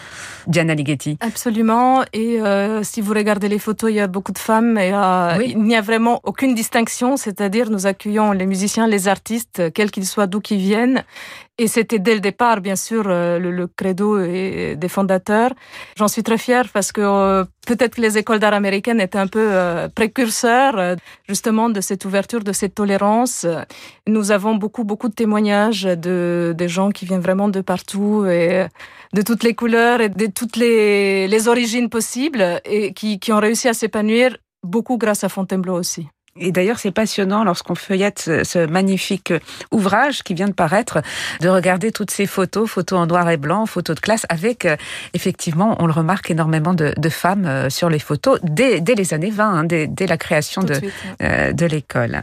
Diana 0.46 0.74
Ligeti. 0.74 1.16
Absolument. 1.20 2.02
Et 2.12 2.40
euh, 2.40 2.82
si 2.82 3.00
vous 3.00 3.14
regardez 3.14 3.48
les 3.48 3.58
photos, 3.58 3.90
il 3.90 3.96
y 3.96 4.00
a 4.00 4.06
beaucoup 4.06 4.32
de 4.32 4.38
femmes 4.38 4.51
et 4.60 4.92
euh, 4.92 5.42
il 5.44 5.62
n'y 5.62 5.76
a 5.76 5.80
vraiment 5.80 6.20
aucune 6.24 6.54
distinction. 6.54 7.16
C'est-à-dire, 7.16 7.70
nous 7.70 7.86
accueillons 7.86 8.32
les 8.32 8.46
musiciens, 8.46 8.86
les 8.86 9.08
artistes, 9.08 9.72
quels 9.72 9.90
qu'ils 9.90 10.06
soient, 10.06 10.26
d'où 10.26 10.40
qu'ils 10.40 10.58
viennent. 10.58 11.04
Et 11.58 11.68
c'était 11.68 11.98
dès 11.98 12.14
le 12.14 12.20
départ, 12.20 12.60
bien 12.60 12.76
sûr, 12.76 13.04
le, 13.04 13.38
le 13.38 13.66
credo 13.66 14.18
des 14.18 14.88
fondateurs. 14.88 15.52
J'en 15.96 16.08
suis 16.08 16.22
très 16.22 16.38
fière 16.38 16.68
parce 16.72 16.92
que 16.92 17.44
peut-être 17.66 17.96
que 17.96 18.00
les 18.00 18.18
écoles 18.18 18.38
d'art 18.38 18.54
américaines 18.54 19.00
étaient 19.00 19.18
un 19.18 19.26
peu 19.26 19.50
précurseurs 19.94 20.96
justement 21.28 21.70
de 21.70 21.80
cette 21.80 22.04
ouverture, 22.04 22.42
de 22.42 22.52
cette 22.52 22.74
tolérance. 22.74 23.46
Nous 24.06 24.30
avons 24.30 24.54
beaucoup, 24.54 24.84
beaucoup 24.84 25.08
de 25.08 25.14
témoignages 25.14 25.82
de 25.82 26.54
des 26.56 26.68
gens 26.68 26.90
qui 26.90 27.06
viennent 27.06 27.20
vraiment 27.20 27.48
de 27.48 27.60
partout 27.60 28.26
et 28.26 28.66
de 29.12 29.22
toutes 29.22 29.42
les 29.42 29.54
couleurs 29.54 30.00
et 30.00 30.08
de 30.08 30.26
toutes 30.26 30.56
les, 30.56 31.28
les 31.28 31.48
origines 31.48 31.88
possibles 31.88 32.60
et 32.64 32.92
qui, 32.92 33.18
qui 33.18 33.32
ont 33.32 33.40
réussi 33.40 33.68
à 33.68 33.74
s'épanouir 33.74 34.36
beaucoup 34.62 34.96
grâce 34.96 35.24
à 35.24 35.28
Fontainebleau 35.28 35.74
aussi. 35.74 36.08
Et 36.40 36.50
d'ailleurs, 36.50 36.78
c'est 36.78 36.92
passionnant 36.92 37.44
lorsqu'on 37.44 37.74
feuillette 37.74 38.20
ce, 38.20 38.66
magnifique 38.66 39.34
ouvrage 39.70 40.22
qui 40.22 40.32
vient 40.32 40.48
de 40.48 40.54
paraître, 40.54 41.02
de 41.40 41.48
regarder 41.48 41.92
toutes 41.92 42.10
ces 42.10 42.26
photos, 42.26 42.70
photos 42.70 43.00
en 43.00 43.06
noir 43.06 43.28
et 43.28 43.36
blanc, 43.36 43.66
photos 43.66 43.96
de 43.96 44.00
classe, 44.00 44.24
avec 44.30 44.64
euh, 44.64 44.76
effectivement, 45.12 45.76
on 45.78 45.86
le 45.86 45.92
remarque 45.92 46.30
énormément 46.30 46.72
de, 46.72 46.94
de 46.96 47.08
femmes 47.10 47.44
euh, 47.44 47.68
sur 47.68 47.90
les 47.90 47.98
photos 47.98 48.38
dès, 48.42 48.80
dès 48.80 48.94
les 48.94 49.12
années 49.12 49.30
20, 49.30 49.44
hein, 49.44 49.64
dès, 49.64 49.86
dès, 49.86 50.06
la 50.06 50.16
création 50.16 50.62
de, 50.62 50.80
euh, 51.22 51.52
de 51.52 51.66
l'école. 51.66 52.22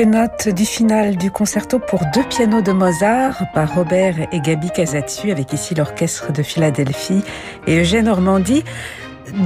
Quelques 0.00 0.14
notes 0.14 0.48
du 0.48 0.64
final 0.64 1.18
du 1.18 1.30
concerto 1.30 1.78
pour 1.78 2.00
deux 2.14 2.22
pianos 2.22 2.62
de 2.62 2.72
Mozart 2.72 3.42
par 3.52 3.74
Robert 3.74 4.28
et 4.32 4.40
Gabi 4.40 4.70
Casatsu 4.70 5.30
avec 5.30 5.52
ici 5.52 5.74
l'orchestre 5.74 6.32
de 6.32 6.42
Philadelphie 6.42 7.22
et 7.66 7.80
Eugène 7.80 8.06
Normandie. 8.06 8.64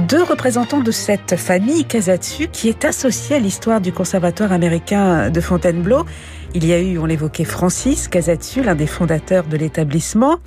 deux 0.07 0.23
représentants 0.23 0.79
de 0.79 0.91
cette 0.91 1.35
famille 1.35 1.83
Kazatsu 1.83 2.47
qui 2.47 2.69
est 2.69 2.85
associée 2.85 3.35
à 3.35 3.39
l'histoire 3.39 3.81
du 3.81 3.91
conservatoire 3.91 4.53
américain 4.53 5.29
de 5.29 5.41
Fontainebleau. 5.41 6.05
Il 6.57 6.65
y 6.65 6.71
a 6.71 6.79
eu, 6.79 6.97
on 6.97 7.05
l'évoquait, 7.05 7.43
Francis 7.43 8.07
Kazatsu, 8.07 8.61
l'un 8.61 8.75
des 8.75 8.87
fondateurs 8.87 9.43
de 9.43 9.57
l'établissement, 9.57 10.37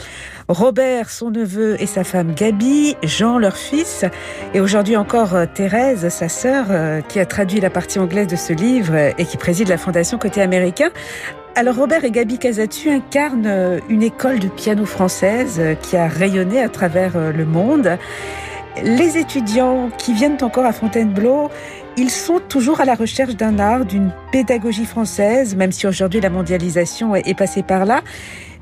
Robert, 0.49 1.11
son 1.11 1.29
neveu, 1.31 1.77
et 1.83 1.85
sa 1.85 2.03
femme 2.03 2.33
Gabi, 2.35 2.97
Jean, 3.03 3.37
leur 3.37 3.59
fils, 3.59 4.07
et 4.55 4.61
aujourd'hui 4.61 4.97
encore 4.97 5.35
euh, 5.35 5.45
Thérèse, 5.45 6.09
sa 6.09 6.31
sœur, 6.31 6.65
euh, 6.71 7.03
qui 7.03 7.21
a 7.21 7.27
traduit 7.27 7.61
la 7.61 7.69
partie 7.69 7.99
anglaise 7.99 8.27
de 8.27 8.37
ce 8.37 8.55
livre 8.55 8.97
et 9.19 9.27
qui 9.27 9.37
préside 9.37 9.69
la 9.69 9.77
fondation 9.77 10.17
côté 10.17 10.41
américain. 10.41 10.89
Alors 11.55 11.77
Robert 11.77 12.03
et 12.07 12.11
Gabi 12.11 12.39
Casatu 12.39 12.89
incarnent 12.89 13.45
euh, 13.47 13.79
une 13.91 14.03
école 14.03 14.39
de 14.39 14.49
piano 14.49 14.87
française 14.87 15.61
qui 15.83 15.99
a 15.99 16.09
rayonné 16.09 16.63
à 16.63 16.71
travers 16.71 17.19
le 17.19 17.45
monde. 17.45 17.99
Les 18.83 19.19
étudiants 19.19 19.91
qui 19.99 20.15
viennent 20.15 20.39
encore 20.41 20.65
à 20.65 20.73
Fontainebleau 20.73 21.51
ils 21.99 22.11
sont 22.11 22.39
toujours 22.39 22.81
à 22.81 22.85
la 22.85 22.95
recherche 22.95 23.35
d'un 23.35 23.59
art, 23.59 23.85
d'une 23.85 24.13
pédagogie 24.31 24.85
française, 24.85 25.57
même 25.57 25.73
si 25.73 25.85
aujourd'hui 25.87 26.21
la 26.21 26.31
mondialisation 26.31 27.17
est 27.17 27.37
passée 27.37 27.65
par 27.65 27.85
là. 27.85 28.03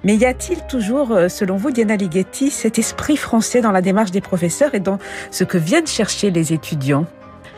Mais 0.05 0.16
y 0.16 0.25
a-t-il 0.25 0.62
toujours, 0.66 1.12
euh, 1.12 1.28
selon 1.28 1.57
vous, 1.57 1.71
Diana 1.71 1.97
Ligeti, 1.97 2.50
cet 2.50 2.78
esprit 2.78 3.16
français 3.16 3.61
dans 3.61 3.73
la 3.73 3.83
démarche 3.83 4.11
des 4.11 4.23
professeurs 4.23 4.75
et 4.75 4.81
dans 4.81 4.99
ce 5.31 5.45
que 5.45 5.59
viennent 5.59 5.87
chercher 5.87 6.31
les 6.31 6.55
étudiants? 6.55 7.06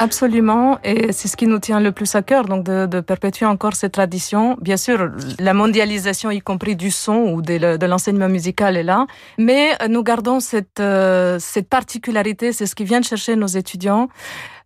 Absolument, 0.01 0.79
et 0.85 1.13
c'est 1.13 1.27
ce 1.27 1.37
qui 1.37 1.49
nous 1.49 1.59
tient 1.59 1.81
le 1.81 1.91
plus 1.91 2.15
à 2.15 2.23
cœur, 2.23 2.45
donc 2.45 2.65
de, 2.65 3.01
perpétuer 3.01 3.47
encore 3.47 3.75
cette 3.75 3.93
tradition. 3.93 4.57
Bien 4.61 4.77
sûr, 4.77 5.11
la 5.41 5.55
mondialisation, 5.55 6.31
y 6.31 6.41
compris 6.41 6.77
du 6.77 6.91
son 6.91 7.33
ou 7.33 7.43
de, 7.43 7.85
l'enseignement 7.85 8.29
musical, 8.29 8.77
est 8.77 8.85
là, 8.85 9.07
mais 9.39 9.77
nous 9.89 10.05
gardons 10.05 10.39
cette, 10.39 10.79
euh, 10.79 11.39
cette 11.41 11.69
particularité, 11.69 12.53
c'est 12.53 12.67
ce 12.67 12.77
qui 12.77 12.85
vient 12.85 13.01
de 13.01 13.05
chercher 13.05 13.35
nos 13.35 13.49
étudiants. 13.49 14.09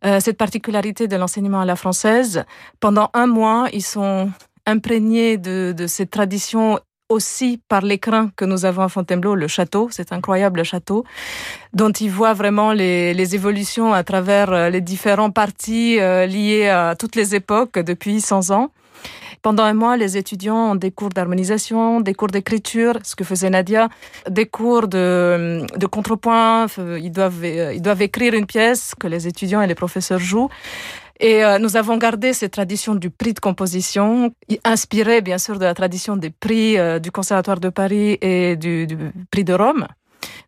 Euh, 0.05 0.18
cette 0.18 0.37
particularité 0.37 1.07
de 1.07 1.16
l'enseignement 1.16 1.61
à 1.61 1.64
la 1.64 1.77
française. 1.77 2.45
Pendant 2.81 3.11
un 3.14 3.29
mois, 3.29 3.68
ils 3.73 3.85
sont 3.85 4.31
imprégnés 4.66 5.38
de, 5.38 5.73
de 5.77 5.87
cette 5.87 6.11
tradition 6.11 6.81
aussi 7.12 7.61
par 7.68 7.83
l'écrin 7.83 8.31
que 8.37 8.44
nous 8.44 8.64
avons 8.64 8.83
à 8.83 8.88
Fontainebleau, 8.88 9.35
le 9.35 9.48
château, 9.48 9.88
cet 9.90 10.12
incroyable 10.12 10.64
château, 10.64 11.05
dont 11.72 11.92
ils 11.92 12.11
voient 12.11 12.35
vraiment 12.35 12.72
les, 12.72 13.35
évolutions 13.35 13.92
à 13.92 14.03
travers 14.03 14.53
euh, 14.53 14.70
les 14.70 14.81
différents 14.81 15.31
partis 15.31 16.01
euh, 16.01 16.27
liés 16.27 16.68
à 16.68 16.96
toutes 16.98 17.16
les 17.16 17.35
époques 17.35 17.79
depuis 17.79 18.20
100 18.20 18.51
ans. 18.51 18.70
Pendant 19.42 19.64
un 19.64 19.75
mois, 19.75 19.96
les 19.96 20.16
étudiants 20.16 20.70
ont 20.70 20.75
des 20.77 20.92
cours 20.92 21.09
d'harmonisation, 21.09 22.01
des 22.01 22.14
cours 22.14 22.29
d'écriture, 22.29 22.94
ce 23.03 23.16
que 23.16 23.25
faisait 23.25 23.51
Nadia, 23.51 23.88
des 24.31 24.46
cours 24.46 24.87
de, 24.87 25.66
de 25.77 25.87
contrepoint. 25.87 26.66
Ils 26.79 27.11
doivent, 27.11 27.42
euh, 27.42 27.75
ils 27.75 27.83
doivent 27.83 28.03
écrire 28.03 28.35
une 28.35 28.46
pièce 28.46 28.94
que 28.98 29.09
les 29.09 29.27
étudiants 29.27 29.61
et 29.61 29.66
les 29.66 29.75
professeurs 29.75 30.20
jouent. 30.20 30.48
Et 31.23 31.45
euh, 31.45 31.61
nous 31.61 31.77
avons 31.77 31.99
gardé 31.99 32.33
cette 32.33 32.51
tradition 32.51 32.97
du 32.97 33.09
prix 33.09 33.33
de 33.33 33.39
composition, 33.39 34.35
inspirée 34.65 35.21
bien 35.21 35.39
sûr 35.39 35.57
de 35.61 35.65
la 35.65 35.73
tradition 35.73 36.17
des 36.17 36.31
prix 36.31 36.77
euh, 36.77 36.99
du 36.99 37.13
Conservatoire 37.13 37.61
de 37.61 37.69
Paris 37.69 38.19
et 38.21 38.57
du, 38.57 38.89
du 38.89 38.99
prix 39.31 39.45
de 39.45 39.55
Rome. 39.55 39.87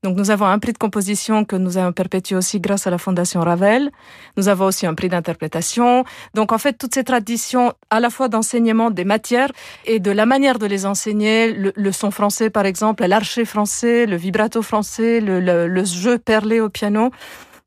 Donc 0.03 0.17
nous 0.17 0.33
avons 0.33 0.47
un 0.47 0.59
prix 0.59 0.73
de 0.73 0.79
composition 0.79 1.45
que 1.45 1.55
nous 1.55 1.79
avons 1.79 1.93
perpétué 1.93 2.35
aussi 2.35 2.59
grâce 2.59 2.89
à 2.89 2.91
la 2.91 2.99
Fondation 2.99 3.41
Ravel. 3.41 3.93
Nous 4.37 4.49
avons 4.49 4.65
aussi 4.67 4.85
un 4.85 4.95
prix 4.95 5.09
d'interprétation. 5.09 6.05
Donc 6.35 6.51
en 6.51 6.59
fait, 6.59 6.73
toutes 6.73 6.95
ces 6.95 7.05
traditions, 7.05 7.73
à 7.91 8.01
la 8.01 8.11
fois 8.11 8.27
d'enseignement 8.29 8.91
des 8.91 9.05
matières 9.05 9.53
et 9.87 10.01
de 10.01 10.11
la 10.11 10.27
manière 10.27 10.59
de 10.59 10.67
les 10.67 10.87
enseigner, 10.87 11.53
le, 11.53 11.93
son 11.93 12.11
français 12.11 12.51
par 12.51 12.67
exemple, 12.67 13.07
l'archer 13.07 13.45
français, 13.45 14.07
le 14.07 14.17
vibrato 14.17 14.61
français, 14.61 15.21
le, 15.21 15.39
le, 15.39 15.85
jeu 15.85 16.19
perlé 16.19 16.59
au 16.59 16.69
piano, 16.69 17.13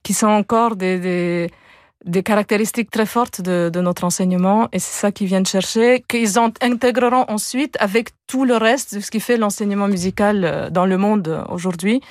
qui 0.04 0.13
sont 0.13 0.28
encore 0.28 0.76
des, 0.76 1.00
des 1.00 1.52
des 2.08 2.24
caractéristiques 2.24 2.89
très 2.89 3.06
fortes 3.06 3.41
de, 3.41 3.70
de 3.72 3.82
notre 3.82 4.06
enseignement 4.06 4.70
et 4.72 4.80
c'est 4.80 5.00
ça 5.00 5.12
qu'ils 5.12 5.28
viennent 5.28 5.46
chercher, 5.46 6.04
qu'ils 6.08 6.39
intégreront 6.39 7.26
ensuite 7.28 7.76
avec 7.80 8.10
tout 8.28 8.46
le 8.46 8.56
reste 8.56 8.96
de 8.96 9.00
ce 9.02 9.12
qui 9.12 9.20
fait 9.20 9.38
l'enseignement 9.38 9.88
musical 9.88 10.43
euh, 10.43 10.70
dans 10.70 10.86
le 10.86 10.98
monde 10.98 11.28
euh, 11.28 11.43
aujourd'hui. 11.50 12.02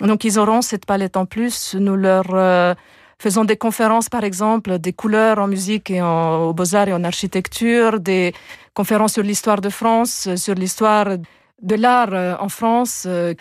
Donc 0.00 0.24
ils 0.24 0.38
auront 0.38 0.62
cette 0.62 0.86
palette 0.86 1.16
en 1.16 1.26
plus. 1.26 1.74
Nous 1.74 1.96
leur 1.96 2.24
euh, 2.32 2.74
faisons 3.18 3.44
des 3.44 3.56
conférences, 3.56 4.08
par 4.08 4.24
exemple, 4.24 4.78
des 4.78 4.92
couleurs 4.92 5.38
en 5.38 5.48
musique 5.48 5.90
et 5.90 6.00
en, 6.00 6.44
aux 6.44 6.54
beaux-arts 6.54 6.88
et 6.88 6.92
en 6.94 7.04
architecture, 7.04 8.00
des 8.00 8.32
conférences 8.74 9.12
sur 9.14 9.22
l'histoire 9.22 9.60
de 9.60 9.68
France, 9.68 10.34
sur 10.36 10.54
l'histoire 10.54 11.16
de 11.62 11.74
l'art 11.74 12.12
euh, 12.12 12.34
en 12.38 12.48
France. 12.48 13.04
Euh, 13.06 13.34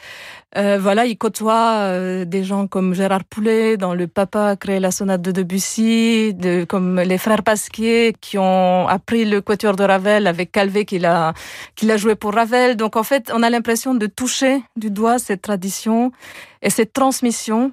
euh, 0.58 0.78
voilà, 0.80 1.06
il 1.06 1.18
côtoie 1.18 2.26
des 2.26 2.44
gens 2.44 2.68
comme 2.68 2.94
Gérard 2.94 3.24
Poulet, 3.24 3.78
dans 3.78 3.94
Le 3.94 4.08
Papa 4.08 4.48
a 4.48 4.56
créé 4.58 4.80
la 4.80 4.92
sonate 4.92 5.22
de 5.22 5.32
Debussy, 5.32 6.34
de, 6.34 6.66
comme 6.66 7.00
les 7.00 7.18
frères 7.18 7.44
Pasquier 7.44 8.14
qui 8.20 8.38
ont 8.38 8.86
appris 8.88 9.24
le 9.24 9.40
quatuor 9.40 9.78
de 9.78 9.84
Ravel 9.84 10.28
avec 10.28 10.52
Calvé 10.52 10.84
qui 10.84 11.00
l'a 11.00 11.34
qui 11.76 11.86
l'a 11.86 11.96
joué 11.96 12.16
pour 12.16 12.34
Ravel. 12.34 12.76
Donc 12.76 12.98
en 12.98 13.04
fait, 13.04 13.32
on 13.34 13.44
a 13.44 13.50
l'impression 13.50 13.96
de 13.96 14.08
toucher 14.08 14.62
du 14.76 14.92
doigt 14.92 15.20
cette 15.20 15.42
tradition 15.42 16.12
et 16.62 16.70
cette 16.70 16.92
transmission. 16.92 17.72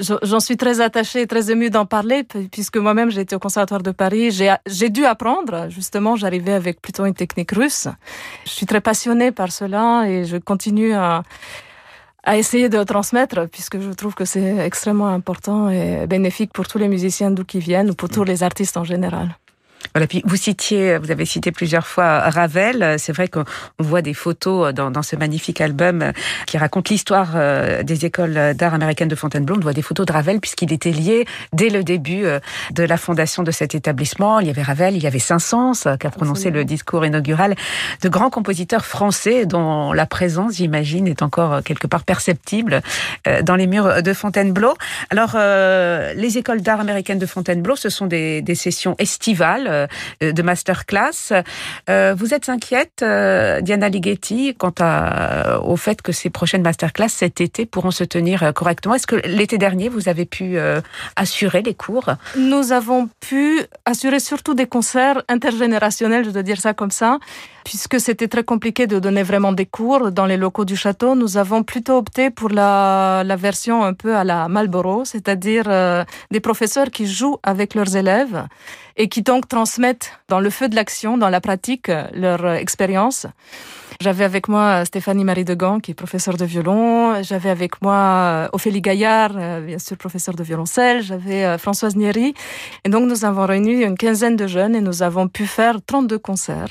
J'en 0.00 0.40
suis 0.40 0.56
très 0.56 0.80
attachée 0.80 1.22
et 1.22 1.26
très 1.26 1.50
émue 1.50 1.70
d'en 1.70 1.86
parler, 1.86 2.24
puisque 2.24 2.76
moi-même 2.76 3.10
j'ai 3.10 3.20
été 3.20 3.36
au 3.36 3.38
Conservatoire 3.38 3.82
de 3.82 3.92
Paris. 3.92 4.30
J'ai 4.66 4.90
dû 4.90 5.04
apprendre, 5.04 5.68
justement, 5.70 6.16
j'arrivais 6.16 6.52
avec 6.52 6.82
plutôt 6.82 7.06
une 7.06 7.14
technique 7.14 7.52
russe. 7.52 7.86
Je 8.44 8.50
suis 8.50 8.66
très 8.66 8.80
passionnée 8.80 9.30
par 9.30 9.52
cela 9.52 10.04
et 10.08 10.24
je 10.24 10.36
continue 10.38 10.92
à, 10.94 11.22
à 12.24 12.36
essayer 12.36 12.68
de 12.68 12.82
transmettre, 12.82 13.48
puisque 13.48 13.80
je 13.80 13.90
trouve 13.90 14.14
que 14.14 14.24
c'est 14.24 14.58
extrêmement 14.58 15.08
important 15.08 15.70
et 15.70 16.06
bénéfique 16.06 16.52
pour 16.52 16.66
tous 16.66 16.78
les 16.78 16.88
musiciens 16.88 17.30
d'où 17.30 17.44
qu'ils 17.44 17.60
viennent 17.60 17.90
ou 17.90 17.94
pour 17.94 18.08
tous 18.08 18.24
les 18.24 18.42
artistes 18.42 18.76
en 18.76 18.84
général. 18.84 19.36
Voilà, 19.94 20.06
puis 20.06 20.22
vous 20.24 20.36
citiez, 20.36 20.98
vous 20.98 21.10
avez 21.10 21.24
cité 21.24 21.50
plusieurs 21.50 21.86
fois 21.86 22.20
Ravel. 22.30 22.96
C'est 22.98 23.12
vrai 23.12 23.28
qu'on 23.28 23.44
voit 23.78 24.02
des 24.02 24.14
photos 24.14 24.72
dans, 24.72 24.90
dans, 24.90 25.02
ce 25.02 25.16
magnifique 25.16 25.60
album 25.60 26.12
qui 26.46 26.58
raconte 26.58 26.90
l'histoire 26.90 27.30
euh, 27.34 27.82
des 27.82 28.04
écoles 28.04 28.54
d'art 28.54 28.74
américaines 28.74 29.08
de 29.08 29.14
Fontainebleau. 29.14 29.56
On 29.56 29.60
voit 29.60 29.72
des 29.72 29.82
photos 29.82 30.06
de 30.06 30.12
Ravel 30.12 30.40
puisqu'il 30.40 30.72
était 30.72 30.92
lié 30.92 31.26
dès 31.52 31.70
le 31.70 31.82
début 31.82 32.24
euh, 32.24 32.38
de 32.72 32.84
la 32.84 32.96
fondation 32.96 33.42
de 33.42 33.50
cet 33.50 33.74
établissement. 33.74 34.38
Il 34.38 34.46
y 34.46 34.50
avait 34.50 34.62
Ravel, 34.62 34.94
il 34.94 35.02
y 35.02 35.06
avait 35.06 35.18
Saint-Saëns 35.18 35.96
qui 35.98 36.06
a 36.06 36.10
prononcé 36.10 36.50
le 36.50 36.64
discours 36.64 37.04
inaugural 37.04 37.56
de 38.02 38.08
grands 38.08 38.30
compositeurs 38.30 38.86
français 38.86 39.46
dont 39.46 39.92
la 39.92 40.06
présence, 40.06 40.54
j'imagine, 40.56 41.08
est 41.08 41.22
encore 41.22 41.62
quelque 41.64 41.86
part 41.86 42.04
perceptible 42.04 42.80
euh, 43.26 43.42
dans 43.42 43.56
les 43.56 43.66
murs 43.66 44.02
de 44.02 44.12
Fontainebleau. 44.12 44.74
Alors, 45.10 45.36
les 45.36 46.38
écoles 46.38 46.62
d'art 46.62 46.80
américaines 46.80 47.18
de 47.18 47.26
Fontainebleau, 47.26 47.76
ce 47.76 47.88
sont 47.88 48.06
des, 48.06 48.42
des 48.42 48.54
sessions 48.54 48.94
estivales 48.98 49.69
euh, 49.70 49.86
de 50.20 50.42
masterclass. 50.42 51.32
Euh, 51.88 52.14
vous 52.16 52.34
êtes 52.34 52.48
inquiète, 52.48 53.00
euh, 53.02 53.60
Diana 53.60 53.88
Ligeti, 53.88 54.54
quant 54.58 54.74
à, 54.80 55.60
au 55.60 55.76
fait 55.76 56.02
que 56.02 56.12
ces 56.12 56.30
prochaines 56.30 56.62
masterclass 56.62 57.08
cet 57.08 57.40
été 57.40 57.66
pourront 57.66 57.90
se 57.90 58.04
tenir 58.04 58.52
correctement? 58.54 58.94
Est-ce 58.94 59.06
que 59.06 59.16
l'été 59.26 59.58
dernier, 59.58 59.88
vous 59.88 60.08
avez 60.08 60.26
pu 60.26 60.58
assurer 61.16 61.62
les 61.62 61.74
cours? 61.74 62.08
Nous 62.36 62.72
avons 62.72 63.08
pu 63.20 63.62
assurer 63.84 64.20
surtout 64.20 64.54
des 64.54 64.66
concerts 64.66 65.22
intergénérationnels, 65.28 66.24
je 66.24 66.30
dois 66.30 66.42
dire 66.42 66.60
ça 66.60 66.74
comme 66.74 66.90
ça, 66.90 67.18
puisque 67.64 68.00
c'était 68.00 68.28
très 68.28 68.44
compliqué 68.44 68.86
de 68.86 68.98
donner 68.98 69.22
vraiment 69.22 69.52
des 69.52 69.66
cours 69.66 70.10
dans 70.12 70.26
les 70.26 70.36
locaux 70.36 70.64
du 70.64 70.76
château. 70.76 71.14
Nous 71.14 71.36
avons 71.36 71.62
plutôt 71.62 71.96
opté 71.98 72.30
pour 72.30 72.50
la, 72.50 73.22
la 73.24 73.36
version 73.36 73.84
un 73.84 73.94
peu 73.94 74.16
à 74.16 74.24
la 74.24 74.48
Marlborough, 74.48 75.04
c'est-à-dire 75.04 75.64
des 76.30 76.40
professeurs 76.40 76.90
qui 76.90 77.06
jouent 77.06 77.38
avec 77.42 77.74
leurs 77.74 77.96
élèves 77.96 78.46
et 79.00 79.08
qui 79.08 79.22
donc 79.22 79.48
transmettent 79.48 80.12
dans 80.28 80.40
le 80.40 80.50
feu 80.50 80.68
de 80.68 80.76
l'action, 80.76 81.16
dans 81.16 81.30
la 81.30 81.40
pratique, 81.40 81.88
euh, 81.88 82.04
leur 82.12 82.44
euh, 82.44 82.54
expérience. 82.56 83.26
J'avais 84.02 84.24
avec 84.24 84.46
moi 84.46 84.82
euh, 84.82 84.84
Stéphanie 84.84 85.24
Marie 85.24 85.46
Degan, 85.46 85.80
qui 85.80 85.92
est 85.92 85.94
professeure 85.94 86.36
de 86.36 86.44
violon. 86.44 87.22
J'avais 87.22 87.48
avec 87.48 87.80
moi 87.80 88.50
Ophélie 88.52 88.82
Gaillard, 88.82 89.32
bien 89.62 89.78
sûr 89.78 89.96
professeure 89.96 90.34
de 90.34 90.42
violoncelle. 90.42 91.02
J'avais 91.02 91.56
Françoise 91.56 91.96
Nieri. 91.96 92.34
Et 92.84 92.90
donc 92.90 93.08
nous 93.08 93.24
avons 93.24 93.46
réuni 93.46 93.84
une 93.84 93.96
quinzaine 93.96 94.36
de 94.36 94.46
jeunes 94.46 94.76
et 94.76 94.82
nous 94.82 95.02
avons 95.02 95.28
pu 95.28 95.46
faire 95.46 95.78
32 95.86 96.18
concerts. 96.18 96.68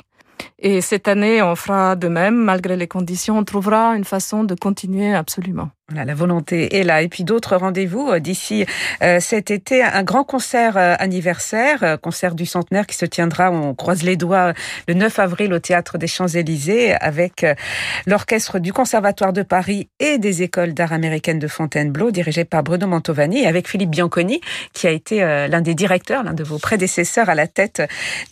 Et 0.59 0.81
cette 0.81 1.07
année, 1.07 1.41
on 1.41 1.55
fera 1.55 1.95
de 1.95 2.07
même, 2.09 2.35
malgré 2.35 2.75
les 2.77 2.87
conditions. 2.87 3.39
On 3.39 3.43
trouvera 3.43 3.95
une 3.95 4.05
façon 4.05 4.43
de 4.43 4.53
continuer 4.53 5.15
absolument 5.15 5.69
la 5.93 6.13
volonté 6.13 6.77
est 6.77 6.83
là. 6.83 7.01
Et 7.01 7.07
puis 7.07 7.23
d'autres 7.23 7.55
rendez-vous 7.55 8.09
euh, 8.09 8.19
d'ici 8.19 8.65
euh, 9.01 9.19
cet 9.19 9.51
été. 9.51 9.83
Un 9.83 10.03
grand 10.03 10.23
concert 10.23 10.77
euh, 10.77 10.95
anniversaire, 10.99 11.97
concert 12.01 12.35
du 12.35 12.45
centenaire 12.45 12.85
qui 12.85 12.95
se 12.95 13.05
tiendra, 13.05 13.51
on 13.51 13.73
croise 13.73 14.03
les 14.03 14.15
doigts, 14.15 14.53
le 14.87 14.93
9 14.93 15.19
avril 15.19 15.53
au 15.53 15.59
Théâtre 15.59 15.97
des 15.97 16.07
Champs-Élysées 16.07 16.93
avec 16.95 17.45
l'orchestre 18.05 18.59
du 18.59 18.73
Conservatoire 18.73 19.33
de 19.33 19.41
Paris 19.41 19.89
et 19.99 20.17
des 20.17 20.43
écoles 20.43 20.73
d'art 20.73 20.93
américaines 20.93 21.39
de 21.39 21.47
Fontainebleau 21.47 22.11
dirigé 22.11 22.45
par 22.45 22.63
Bruno 22.63 22.87
Mantovani 22.87 23.41
et 23.41 23.47
avec 23.47 23.67
Philippe 23.67 23.89
Bianconi 23.89 24.41
qui 24.73 24.87
a 24.87 24.91
été 24.91 25.19
l'un 25.19 25.61
des 25.61 25.75
directeurs, 25.75 26.23
l'un 26.23 26.33
de 26.33 26.43
vos 26.43 26.59
prédécesseurs 26.59 27.29
à 27.29 27.35
la 27.35 27.47
tête 27.47 27.81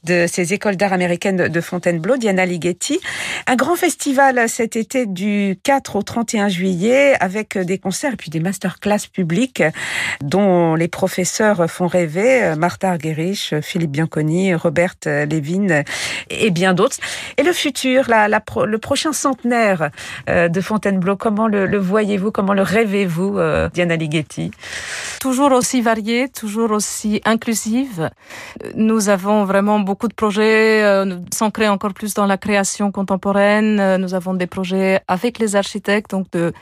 de 0.03 0.25
ces 0.27 0.53
écoles 0.53 0.75
d'art 0.75 0.93
américaines 0.93 1.47
de 1.47 1.61
Fontainebleau, 1.61 2.17
Diana 2.17 2.45
Ligeti. 2.45 2.99
Un 3.47 3.55
grand 3.55 3.75
festival 3.75 4.47
cet 4.47 4.75
été 4.75 5.05
du 5.05 5.57
4 5.63 5.95
au 5.95 6.01
31 6.03 6.49
juillet 6.49 7.15
avec 7.19 7.46
des 7.55 7.77
concerts 7.77 8.13
et 8.13 8.17
puis 8.17 8.31
des 8.31 8.39
masterclass 8.39 9.07
publics 9.13 9.63
dont 10.21 10.75
les 10.75 10.87
professeurs 10.87 11.69
font 11.69 11.87
rêver, 11.87 12.55
Martha 12.57 12.89
Argerich, 12.89 13.53
Philippe 13.61 13.91
Bianconi, 13.91 14.55
Robert 14.55 14.95
Levin 15.05 15.83
et 16.29 16.49
bien 16.49 16.73
d'autres. 16.73 16.97
Et 17.37 17.43
le 17.43 17.53
futur, 17.53 18.05
le 18.07 18.77
prochain 18.77 19.13
centenaire 19.13 19.91
de 20.27 20.61
Fontainebleau, 20.61 21.15
comment 21.15 21.47
le, 21.47 21.65
le 21.65 21.77
voyez-vous, 21.77 22.31
comment 22.31 22.53
le 22.53 22.63
rêvez-vous, 22.63 23.39
Diana 23.73 23.95
Ligeti? 23.95 24.51
Toujours 25.21 25.51
aussi 25.51 25.81
varié, 25.81 26.29
toujours 26.29 26.71
aussi 26.71 27.21
inclusive. 27.25 28.09
Nous 28.75 29.09
avons 29.09 29.45
vraiment 29.45 29.79
beaucoup 29.79 30.07
de 30.07 30.13
projets 30.13 30.83
euh, 30.83 31.17
s'ancrer 31.33 31.67
encore 31.67 31.93
plus 31.93 32.13
dans 32.13 32.25
la 32.25 32.37
création 32.37 32.91
contemporaine. 32.91 33.79
Euh, 33.79 33.97
nous 33.97 34.13
avons 34.13 34.33
des 34.33 34.47
projets 34.47 35.01
avec 35.07 35.39
les 35.39 35.55
architectes, 35.55 36.11
donc 36.11 36.29
de 36.31 36.53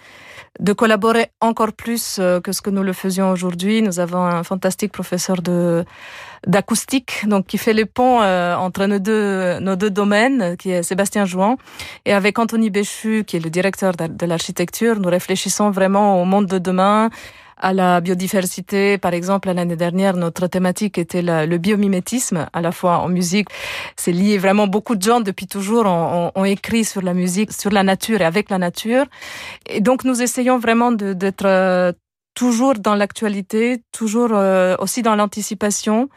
de 0.60 0.74
collaborer 0.74 1.28
encore 1.42 1.74
plus 1.74 2.18
euh, 2.20 2.40
que 2.40 2.52
ce 2.52 2.62
que 2.62 2.70
nous 2.70 2.84
le 2.84 2.94
faisions 2.94 3.32
aujourd'hui. 3.32 3.82
Nous 3.82 4.00
avons 4.00 4.24
un 4.24 4.44
fantastique 4.44 4.92
professeur 4.92 5.42
de 5.42 5.86
d'acoustique, 6.48 7.28
donc 7.28 7.48
qui 7.48 7.58
fait 7.58 7.74
les 7.74 7.86
ponts 7.86 8.22
euh, 8.22 8.56
entre 8.56 8.86
nos 8.86 9.00
deux 9.00 9.60
nos 9.60 9.76
deux 9.76 9.90
domaines, 9.90 10.56
qui 10.58 10.72
est 10.72 10.84
Sébastien 10.84 11.26
Jouan, 11.26 11.58
et 12.06 12.14
avec 12.14 12.38
Anthony 12.38 12.70
Béchu, 12.70 13.24
qui 13.26 13.38
est 13.38 13.40
le 13.40 13.50
directeur 13.50 13.94
de 13.96 14.26
l'architecture, 14.26 15.00
nous 15.00 15.10
réfléchissons 15.10 15.72
vraiment 15.72 16.22
au 16.22 16.26
monde 16.26 16.46
de 16.46 16.60
demain, 16.60 17.10
à 17.66 17.74
la 17.74 18.00
biodiversité. 18.00 19.00
Par 19.00 19.16
exemple, 19.16 19.52
l'année 19.52 19.76
dernière, 19.76 20.16
notre 20.16 20.46
thématique 20.46 21.00
était 21.00 21.24
le 21.24 21.58
biomimétisme, 21.58 22.46
à 22.54 22.62
la 22.62 22.72
fois 22.72 23.00
en 23.00 23.10
musique. 23.10 23.50
C'est 23.96 24.12
lié 24.12 24.38
vraiment, 24.38 24.68
beaucoup 24.68 24.96
de 24.96 25.02
gens 25.02 25.20
depuis 25.20 25.48
toujours 25.48 25.88
ont, 25.88 26.46
écrit 26.46 26.86
sur 26.86 27.02
la 27.02 27.16
musique, 27.16 27.52
sur 27.52 27.72
la 27.72 27.82
nature 27.82 28.22
et 28.22 28.26
avec 28.26 28.52
la 28.52 28.60
nature. 28.60 29.06
Et 29.68 29.82
donc, 29.82 30.04
nous 30.04 30.22
essayons 30.22 30.60
vraiment 30.60 30.92
d'être 30.92 31.46
euh, 31.46 31.92
toujours 32.36 32.76
dans 32.76 32.96
l'actualité, 32.96 33.82
toujours 33.92 34.32
euh, 34.34 34.76
aussi 34.80 35.02
dans 35.02 35.16
l'anticipation. 35.16 36.10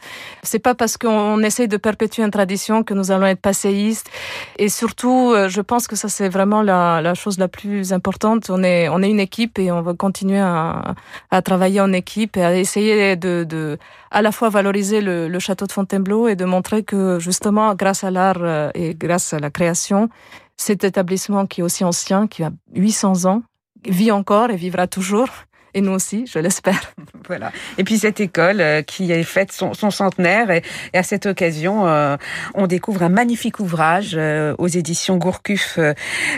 C'est 0.43 0.59
pas 0.59 0.75
parce 0.75 0.99
qu'on 0.99 1.41
essaye 1.43 1.69
de 1.69 1.77
perpétuer 1.77 2.25
une 2.25 2.31
tradition 2.31 2.83
que 2.83 2.93
nous 2.93 3.11
allons 3.13 3.27
être 3.27 3.41
passéistes. 3.41 4.11
Et 4.59 4.69
surtout, 4.69 5.33
euh, 5.33 5.49
je 5.49 5.61
pense 5.61 5.87
que 5.87 5.97
ça 5.97 6.09
c'est 6.09 6.29
vraiment 6.29 6.61
la, 6.61 7.01
la, 7.01 7.15
chose 7.15 7.39
la 7.39 7.49
plus 7.49 7.93
importante. 7.93 8.51
On 8.51 8.63
est 8.63 8.89
on 8.89 9.01
est 9.01 9.11
une 9.11 9.21
équipe 9.21 9.59
et 9.59 9.71
on 9.71 9.81
va 9.81 9.95
continuer 9.95 10.41
à, 10.41 10.95
à 11.31 11.41
travailler 11.41 11.81
en 11.81 11.93
équipe 11.93 12.37
et 12.37 12.45
à 12.45 12.55
essayer 12.57 13.17
de, 13.17 13.45
de 13.49 13.79
à 14.11 14.21
la 14.21 14.33
fois 14.33 14.49
valoriser 14.49 15.01
le, 15.01 15.29
le 15.29 15.39
château 15.39 15.67
de 15.67 15.73
Fontainebleau 15.73 16.27
et 16.29 16.35
de 16.35 16.45
montrer 16.45 16.83
que 16.83 17.21
justement 17.21 17.75
grâce 17.75 18.03
à 18.03 18.11
l'art 18.11 18.39
euh, 18.41 18.71
et 18.75 18.95
grâce 18.95 19.33
à 19.33 19.39
la 19.39 19.51
création, 19.51 20.09
cet 20.57 20.83
établissement 20.83 21.47
qui 21.47 21.61
est 21.61 21.65
aussi 21.65 21.85
ancien, 21.85 22.27
qui 22.27 22.43
a 22.43 22.51
800 22.75 23.27
ans, 23.27 23.43
vit 23.87 24.11
encore 24.11 24.51
et 24.51 24.57
vivra 24.57 24.89
toujours 24.89 25.29
et 25.75 25.81
nous 25.81 25.93
aussi, 25.93 26.27
je 26.27 26.39
l'espère. 26.39 26.93
Voilà. 27.27 27.53
Et 27.77 27.85
puis 27.85 27.99
cette 27.99 28.21
école 28.21 28.63
euh, 28.63 28.81
qui 28.81 29.13
a 29.13 29.23
fait 29.23 29.53
son, 29.53 29.75
son 29.75 29.91
centenaire 29.91 30.51
et, 30.51 30.63
à 30.95 31.03
cette 31.03 31.27
occasion, 31.27 31.87
euh, 31.87 32.17
on 32.55 32.67
découvre 32.67 33.03
un 33.03 33.11
magnifique 33.11 33.61
ouvrage 33.61 34.13
euh, 34.15 34.55
aux 34.57 34.67
éditions 34.67 35.19
Gourcuff 35.19 35.79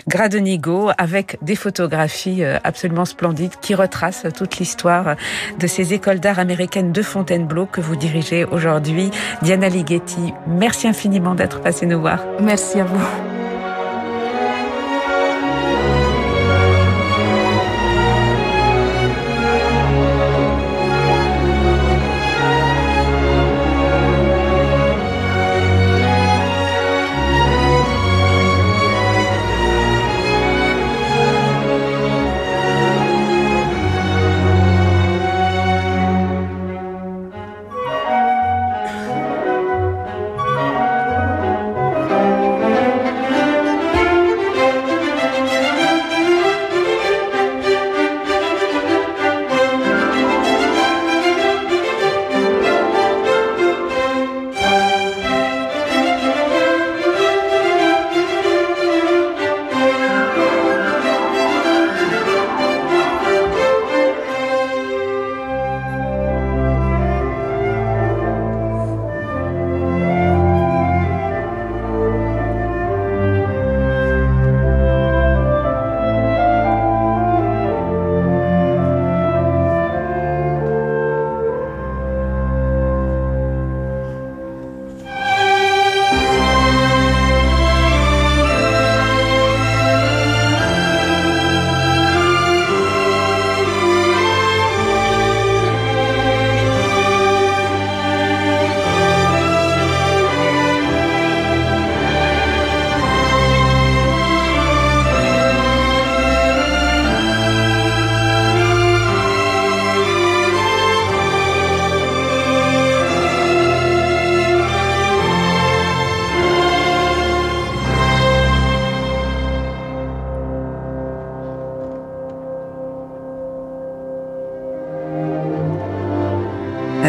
Gradenigo 0.09 0.91
avec 0.99 1.39
des 1.43 1.55
photographies 1.55 2.43
absolument 2.43 3.05
splendides 3.05 3.55
qui 3.61 3.77
retracent 3.77 4.27
toute 4.37 4.59
l'histoire 4.59 5.15
de 5.61 5.67
ces 5.69 5.95
écoles 5.95 6.19
d'art 6.19 6.41
américaines 6.41 6.91
de 6.91 7.03
Fontainebleau 7.03 7.67
que 7.67 7.81
vous 7.81 7.95
dirigez 7.95 8.45
aujourd'hui. 8.45 9.13
Diana 9.43 9.69
Ligeti, 9.69 10.35
merci 10.49 10.89
infiniment 10.89 11.37
d'être 11.37 11.61
passée 11.61 11.87
nous 11.87 12.01
voir. 12.01 12.25
Merci 12.41 12.81
à 12.81 12.85
vous. 12.85 13.30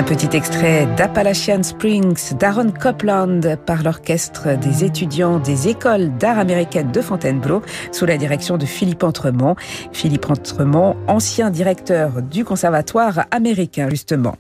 Un 0.02 0.04
petit 0.04 0.36
extrait 0.36 0.88
d'Appalachian 0.98 1.62
Springs 1.62 2.34
d'Aaron 2.34 2.72
Copland 2.72 3.56
par 3.68 3.84
l'orchestre 3.84 4.58
des 4.58 4.84
étudiants 4.84 5.38
des 5.38 5.68
écoles 5.68 6.18
d'art 6.18 6.40
américaines 6.40 6.92
de 6.92 7.02
Fontainebleau 7.02 7.62
sous 7.92 8.08
la 8.08 8.18
direction 8.18 8.58
de 8.58 8.66
Philippe 8.66 9.04
Entremont. 9.04 9.56
Philippe 9.92 10.28
Entremont, 10.28 10.98
ancien 11.08 11.52
directeur 11.52 12.24
du 12.24 12.44
conservatoire 12.44 13.28
américain 13.30 13.90
justement. 13.92 14.36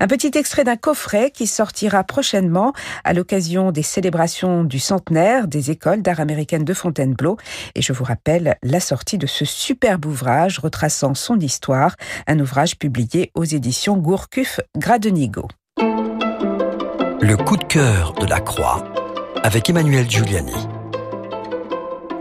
Un 0.00 0.06
petit 0.06 0.32
extrait 0.34 0.64
d'un 0.64 0.76
coffret 0.76 1.30
qui 1.30 1.46
sortira 1.46 2.04
prochainement 2.04 2.74
à 3.02 3.14
l'occasion 3.14 3.72
des 3.72 3.82
célébrations 3.82 4.64
du 4.64 4.78
centenaire 4.78 5.48
des 5.48 5.70
écoles 5.70 6.02
d'art 6.02 6.20
américaines 6.20 6.64
de 6.66 6.74
Fontainebleau. 6.74 7.38
Et 7.74 7.80
je 7.80 7.94
vous 7.94 8.04
rappelle 8.04 8.56
la 8.62 8.80
sortie 8.80 9.16
de 9.16 9.26
ce 9.26 9.46
superbe 9.46 10.04
ouvrage 10.04 10.58
retraçant 10.58 11.14
son 11.14 11.40
histoire, 11.40 11.96
un 12.26 12.38
ouvrage 12.38 12.76
publié 12.76 13.30
aux 13.34 13.44
éditions 13.44 13.96
Gourcuff 13.96 14.60
Le 17.20 17.36
coup 17.36 17.56
de 17.56 17.64
cœur 17.64 18.12
de 18.14 18.26
la 18.26 18.40
Croix 18.40 18.84
avec 19.44 19.70
Emmanuel 19.70 20.10
Giuliani. 20.10 20.66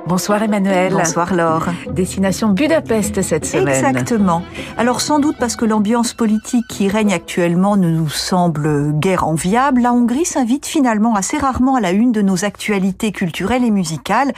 Bonsoir 0.06 0.44
Emmanuel. 0.44 0.94
Bonsoir 0.94 1.34
Laure. 1.34 1.70
Destination 1.90 2.50
Budapest 2.50 3.24
cette 3.24 3.46
semaine. 3.46 3.70
Exactement. 3.70 4.44
Alors 4.78 5.02
sans 5.02 5.20
doute 5.20 5.36
parce 5.40 5.56
que 5.56 5.66
l'ambiance 5.66 6.14
politique 6.14 6.68
qui 6.70 6.88
règne 6.88 7.12
actuellement 7.12 7.76
ne 7.76 7.90
nous 7.90 8.10
semble 8.10 8.92
guère 9.00 9.28
enviable, 9.28 9.82
la 9.82 9.92
Hongrie 9.92 10.26
s'invite 10.26 10.68
finalement 10.68 11.16
assez 11.16 11.40
rarement 11.40 11.76
à 11.76 11.82
la 11.82 11.90
une 11.90 12.12
de 12.12 12.22
nos 12.22 12.46
actualités 12.46 13.12
culturelles 13.12 13.64
et 13.64 13.72
musicales, 13.72 14.32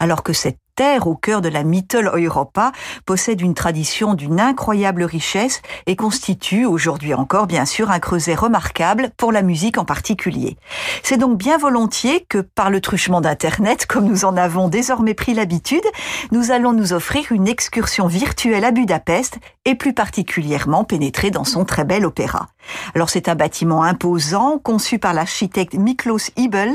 alors 0.00 0.24
que 0.24 0.32
cette 0.32 0.58
terre 0.74 1.06
au 1.06 1.14
cœur 1.14 1.40
de 1.40 1.48
la 1.48 1.64
Mitteleuropa, 1.64 2.72
possède 3.06 3.40
une 3.40 3.54
tradition 3.54 4.14
d'une 4.14 4.40
incroyable 4.40 5.04
richesse 5.04 5.62
et 5.86 5.96
constitue 5.96 6.64
aujourd'hui 6.64 7.14
encore 7.14 7.46
bien 7.46 7.64
sûr 7.64 7.90
un 7.90 7.98
creuset 7.98 8.34
remarquable 8.34 9.10
pour 9.16 9.32
la 9.32 9.42
musique 9.42 9.78
en 9.78 9.84
particulier. 9.84 10.56
C'est 11.02 11.18
donc 11.18 11.36
bien 11.36 11.58
volontiers 11.58 12.24
que 12.28 12.38
par 12.38 12.70
le 12.70 12.80
truchement 12.80 13.20
d'Internet, 13.20 13.86
comme 13.86 14.06
nous 14.06 14.24
en 14.24 14.36
avons 14.36 14.68
désormais 14.68 15.14
pris 15.14 15.34
l'habitude, 15.34 15.84
nous 16.30 16.50
allons 16.50 16.72
nous 16.72 16.92
offrir 16.92 17.32
une 17.32 17.48
excursion 17.48 18.06
virtuelle 18.06 18.64
à 18.64 18.70
Budapest 18.70 19.38
et 19.64 19.74
plus 19.74 19.92
particulièrement 19.92 20.84
pénétrer 20.84 21.30
dans 21.30 21.44
son 21.44 21.64
très 21.64 21.84
bel 21.84 22.04
opéra. 22.04 22.48
Alors 22.94 23.10
c'est 23.10 23.28
un 23.28 23.34
bâtiment 23.34 23.82
imposant 23.82 24.58
conçu 24.58 24.98
par 24.98 25.14
l'architecte 25.14 25.74
Miklos 25.74 26.30
Ibel 26.36 26.74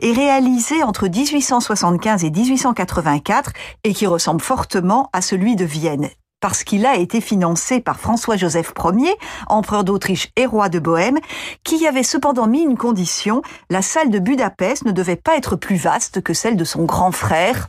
et 0.00 0.12
réalisé 0.12 0.82
entre 0.82 1.08
1875 1.08 2.24
et 2.24 2.30
1884 2.30 3.35
et 3.84 3.94
qui 3.94 4.06
ressemble 4.06 4.40
fortement 4.40 5.10
à 5.12 5.20
celui 5.20 5.56
de 5.56 5.64
Vienne. 5.64 6.08
Parce 6.40 6.64
qu'il 6.64 6.84
a 6.84 6.96
été 6.96 7.20
financé 7.20 7.80
par 7.80 7.98
François-Joseph 7.98 8.72
Ier, 8.78 9.14
empereur 9.48 9.84
d'Autriche 9.84 10.28
et 10.36 10.44
roi 10.44 10.68
de 10.68 10.78
Bohême, 10.78 11.18
qui 11.64 11.86
avait 11.86 12.02
cependant 12.02 12.46
mis 12.46 12.60
une 12.62 12.76
condition, 12.76 13.42
la 13.70 13.80
salle 13.80 14.10
de 14.10 14.18
Budapest 14.18 14.84
ne 14.84 14.92
devait 14.92 15.16
pas 15.16 15.36
être 15.36 15.56
plus 15.56 15.76
vaste 15.76 16.20
que 16.20 16.34
celle 16.34 16.56
de 16.56 16.64
son 16.64 16.84
grand 16.84 17.10
frère, 17.10 17.68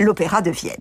l'Opéra 0.00 0.42
de 0.42 0.50
Vienne. 0.50 0.76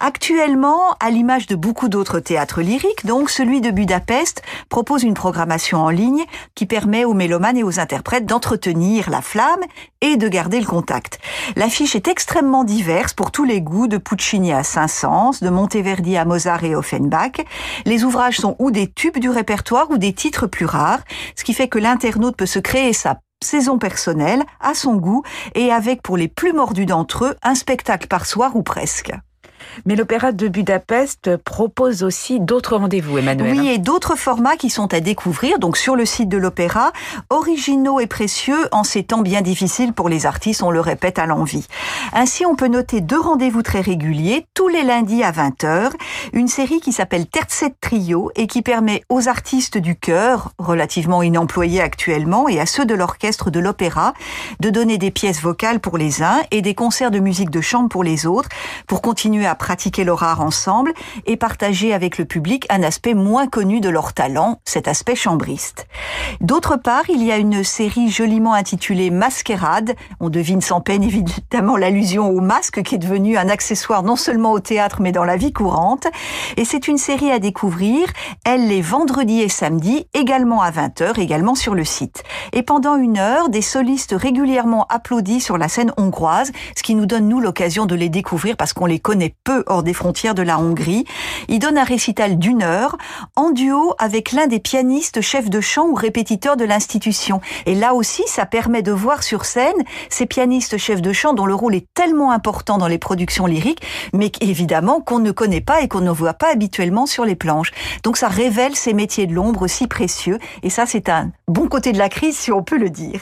Actuellement, 0.00 0.94
à 1.00 1.10
l'image 1.10 1.46
de 1.46 1.56
beaucoup 1.56 1.88
d'autres 1.88 2.20
théâtres 2.20 2.62
lyriques, 2.62 3.04
donc 3.04 3.30
celui 3.30 3.60
de 3.60 3.70
Budapest 3.70 4.42
propose 4.68 5.02
une 5.02 5.14
programmation 5.14 5.78
en 5.78 5.90
ligne 5.90 6.24
qui 6.54 6.66
permet 6.66 7.04
aux 7.04 7.14
mélomanes 7.14 7.56
et 7.56 7.62
aux 7.62 7.80
interprètes 7.80 8.26
d'entretenir 8.26 9.10
la 9.10 9.20
flamme 9.20 9.60
et 10.00 10.16
de 10.16 10.28
garder 10.28 10.60
le 10.60 10.66
contact. 10.66 11.18
L'affiche 11.56 11.96
est 11.96 12.08
extrêmement 12.08 12.64
diverse 12.64 13.12
pour 13.12 13.32
tous 13.32 13.44
les 13.44 13.60
goûts, 13.60 13.88
de 13.88 13.98
Puccini 13.98 14.52
à 14.52 14.62
Saint-Saëns, 14.62 15.40
de 15.40 15.50
Monteverdi 15.50 16.16
à 16.16 16.24
Mozart 16.24 16.64
et 16.64 16.74
Offenbach. 16.74 17.44
Les 17.84 18.04
ouvrages 18.04 18.38
sont 18.38 18.56
ou 18.58 18.70
des 18.70 18.90
tubes 18.90 19.18
du 19.18 19.30
répertoire 19.30 19.90
ou 19.90 19.98
des 19.98 20.12
titres 20.12 20.46
plus 20.46 20.66
rares, 20.66 21.00
ce 21.36 21.44
qui 21.44 21.54
fait 21.54 21.68
que 21.68 21.78
l'internaute 21.78 22.36
peut 22.36 22.46
se 22.46 22.58
créer 22.58 22.92
sa 22.92 23.18
saison 23.42 23.78
personnelle, 23.78 24.44
à 24.60 24.74
son 24.74 24.96
goût, 24.96 25.22
et 25.54 25.72
avec 25.72 26.02
pour 26.02 26.16
les 26.16 26.28
plus 26.28 26.52
mordus 26.52 26.86
d'entre 26.86 27.26
eux 27.26 27.36
un 27.42 27.54
spectacle 27.54 28.08
par 28.08 28.26
soir 28.26 28.56
ou 28.56 28.62
presque. 28.62 29.12
Mais 29.86 29.96
l'Opéra 29.96 30.32
de 30.32 30.48
Budapest 30.48 31.36
propose 31.36 32.02
aussi 32.02 32.40
d'autres 32.40 32.76
rendez-vous, 32.76 33.18
Emmanuel. 33.18 33.58
Oui, 33.58 33.68
et 33.68 33.78
d'autres 33.78 34.16
formats 34.16 34.56
qui 34.56 34.70
sont 34.70 34.92
à 34.92 35.00
découvrir, 35.00 35.58
donc 35.58 35.76
sur 35.76 35.96
le 35.96 36.04
site 36.04 36.28
de 36.28 36.38
l'Opéra, 36.38 36.92
originaux 37.30 38.00
et 38.00 38.06
précieux 38.06 38.68
en 38.72 38.84
ces 38.84 39.02
temps 39.02 39.22
bien 39.22 39.42
difficiles 39.42 39.92
pour 39.92 40.08
les 40.08 40.26
artistes, 40.26 40.62
on 40.62 40.70
le 40.70 40.80
répète 40.80 41.18
à 41.18 41.26
l'envie. 41.26 41.66
Ainsi, 42.12 42.46
on 42.46 42.56
peut 42.56 42.68
noter 42.68 43.00
deux 43.00 43.20
rendez-vous 43.20 43.62
très 43.62 43.80
réguliers, 43.80 44.46
tous 44.54 44.68
les 44.68 44.82
lundis 44.82 45.22
à 45.22 45.32
20h, 45.32 45.90
une 46.32 46.48
série 46.48 46.80
qui 46.80 46.92
s'appelle 46.92 47.26
Tercet 47.26 47.74
Trio 47.80 48.30
et 48.36 48.46
qui 48.46 48.62
permet 48.62 49.02
aux 49.08 49.28
artistes 49.28 49.78
du 49.78 49.96
chœur, 49.96 50.52
relativement 50.58 51.22
inemployés 51.22 51.80
actuellement, 51.80 52.48
et 52.48 52.60
à 52.60 52.66
ceux 52.66 52.84
de 52.84 52.94
l'orchestre 52.94 53.50
de 53.50 53.60
l'Opéra, 53.60 54.14
de 54.60 54.70
donner 54.70 54.98
des 54.98 55.10
pièces 55.10 55.40
vocales 55.40 55.80
pour 55.80 55.98
les 55.98 56.22
uns 56.22 56.38
et 56.50 56.62
des 56.62 56.74
concerts 56.74 57.10
de 57.10 57.18
musique 57.18 57.50
de 57.50 57.60
chambre 57.60 57.88
pour 57.88 58.04
les 58.04 58.26
autres, 58.26 58.48
pour 58.86 59.02
continuer 59.02 59.46
à 59.46 59.54
pratiquer 59.58 60.04
leur 60.04 60.22
art 60.22 60.40
ensemble 60.40 60.92
et 61.26 61.36
partager 61.36 61.92
avec 61.92 62.18
le 62.18 62.24
public 62.24 62.66
un 62.70 62.82
aspect 62.82 63.14
moins 63.14 63.46
connu 63.46 63.80
de 63.80 63.88
leur 63.88 64.12
talent, 64.12 64.60
cet 64.64 64.88
aspect 64.88 65.14
chambriste. 65.14 65.86
D'autre 66.40 66.76
part, 66.76 67.08
il 67.08 67.22
y 67.22 67.32
a 67.32 67.36
une 67.36 67.64
série 67.64 68.10
joliment 68.10 68.54
intitulée 68.54 69.10
Masquerade. 69.10 69.94
On 70.20 70.30
devine 70.30 70.60
sans 70.60 70.80
peine 70.80 71.02
évidemment 71.02 71.76
l'allusion 71.76 72.30
au 72.30 72.40
masque 72.40 72.82
qui 72.82 72.94
est 72.94 72.98
devenu 72.98 73.36
un 73.36 73.48
accessoire 73.48 74.02
non 74.02 74.16
seulement 74.16 74.52
au 74.52 74.60
théâtre 74.60 75.00
mais 75.00 75.12
dans 75.12 75.24
la 75.24 75.36
vie 75.36 75.52
courante. 75.52 76.06
Et 76.56 76.64
c'est 76.64 76.88
une 76.88 76.98
série 76.98 77.30
à 77.30 77.38
découvrir, 77.38 78.06
elle 78.44 78.68
les 78.68 78.80
vendredis 78.80 79.40
et 79.40 79.48
samedis, 79.48 80.06
également 80.14 80.62
à 80.62 80.70
20h, 80.70 81.20
également 81.20 81.54
sur 81.54 81.74
le 81.74 81.84
site. 81.84 82.22
Et 82.52 82.62
pendant 82.62 82.96
une 82.96 83.18
heure, 83.18 83.48
des 83.48 83.62
solistes 83.62 84.14
régulièrement 84.16 84.86
applaudis 84.88 85.40
sur 85.40 85.58
la 85.58 85.68
scène 85.68 85.92
hongroise, 85.96 86.52
ce 86.76 86.82
qui 86.82 86.94
nous 86.94 87.06
donne 87.06 87.28
nous 87.28 87.40
l'occasion 87.40 87.86
de 87.86 87.94
les 87.94 88.08
découvrir 88.08 88.56
parce 88.56 88.72
qu'on 88.72 88.86
les 88.86 88.98
connaît 88.98 89.34
hors 89.66 89.82
des 89.82 89.94
frontières 89.94 90.34
de 90.34 90.42
la 90.42 90.58
Hongrie. 90.58 91.04
Il 91.48 91.58
donne 91.58 91.78
un 91.78 91.84
récital 91.84 92.38
d'une 92.38 92.62
heure 92.62 92.96
en 93.36 93.50
duo 93.50 93.94
avec 93.98 94.32
l'un 94.32 94.46
des 94.46 94.60
pianistes 94.60 95.20
chefs 95.20 95.50
de 95.50 95.60
chant 95.60 95.86
ou 95.86 95.94
répétiteurs 95.94 96.56
de 96.56 96.64
l'institution. 96.64 97.40
Et 97.66 97.74
là 97.74 97.94
aussi, 97.94 98.22
ça 98.26 98.46
permet 98.46 98.82
de 98.82 98.92
voir 98.92 99.22
sur 99.22 99.44
scène 99.44 99.82
ces 100.10 100.26
pianistes 100.26 100.78
chefs 100.78 101.02
de 101.02 101.12
chant 101.12 101.34
dont 101.34 101.46
le 101.46 101.54
rôle 101.54 101.74
est 101.74 101.86
tellement 101.94 102.32
important 102.32 102.78
dans 102.78 102.88
les 102.88 102.98
productions 102.98 103.46
lyriques, 103.46 103.82
mais 104.12 104.30
évidemment 104.40 105.00
qu'on 105.00 105.18
ne 105.18 105.30
connaît 105.30 105.60
pas 105.60 105.80
et 105.82 105.88
qu'on 105.88 106.00
ne 106.00 106.10
voit 106.10 106.34
pas 106.34 106.52
habituellement 106.52 107.06
sur 107.06 107.24
les 107.24 107.36
planches. 107.36 107.72
Donc 108.02 108.16
ça 108.16 108.28
révèle 108.28 108.76
ces 108.76 108.92
métiers 108.92 109.26
de 109.26 109.34
l'ombre 109.34 109.66
si 109.66 109.86
précieux. 109.86 110.38
Et 110.62 110.70
ça, 110.70 110.86
c'est 110.86 111.08
un 111.08 111.30
bon 111.46 111.68
côté 111.68 111.92
de 111.92 111.98
la 111.98 112.08
crise, 112.08 112.36
si 112.36 112.52
on 112.52 112.62
peut 112.62 112.78
le 112.78 112.90
dire. 112.90 113.20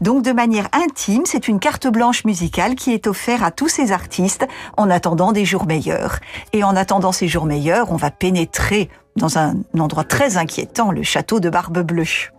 Donc 0.00 0.22
de 0.22 0.32
manière 0.32 0.68
intime, 0.72 1.22
c'est 1.24 1.48
une 1.48 1.60
carte 1.60 1.86
blanche 1.86 2.24
musicale 2.24 2.74
qui 2.74 2.92
est 2.92 3.06
offerte 3.06 3.42
à 3.42 3.50
tous 3.50 3.68
ces 3.68 3.92
artistes 3.92 4.46
en 4.76 4.90
attendant 4.90 5.32
des 5.32 5.44
jours 5.44 5.59
meilleurs. 5.66 6.18
Et 6.52 6.64
en 6.64 6.76
attendant 6.76 7.12
ces 7.12 7.28
jours 7.28 7.46
meilleurs, 7.46 7.92
on 7.92 7.96
va 7.96 8.10
pénétrer 8.10 8.88
dans 9.16 9.38
un 9.38 9.54
endroit 9.78 10.04
très 10.04 10.36
inquiétant, 10.36 10.90
le 10.92 11.02
château 11.02 11.40
de 11.40 11.50
Barbe 11.50 11.80
Bleue. 11.80 12.30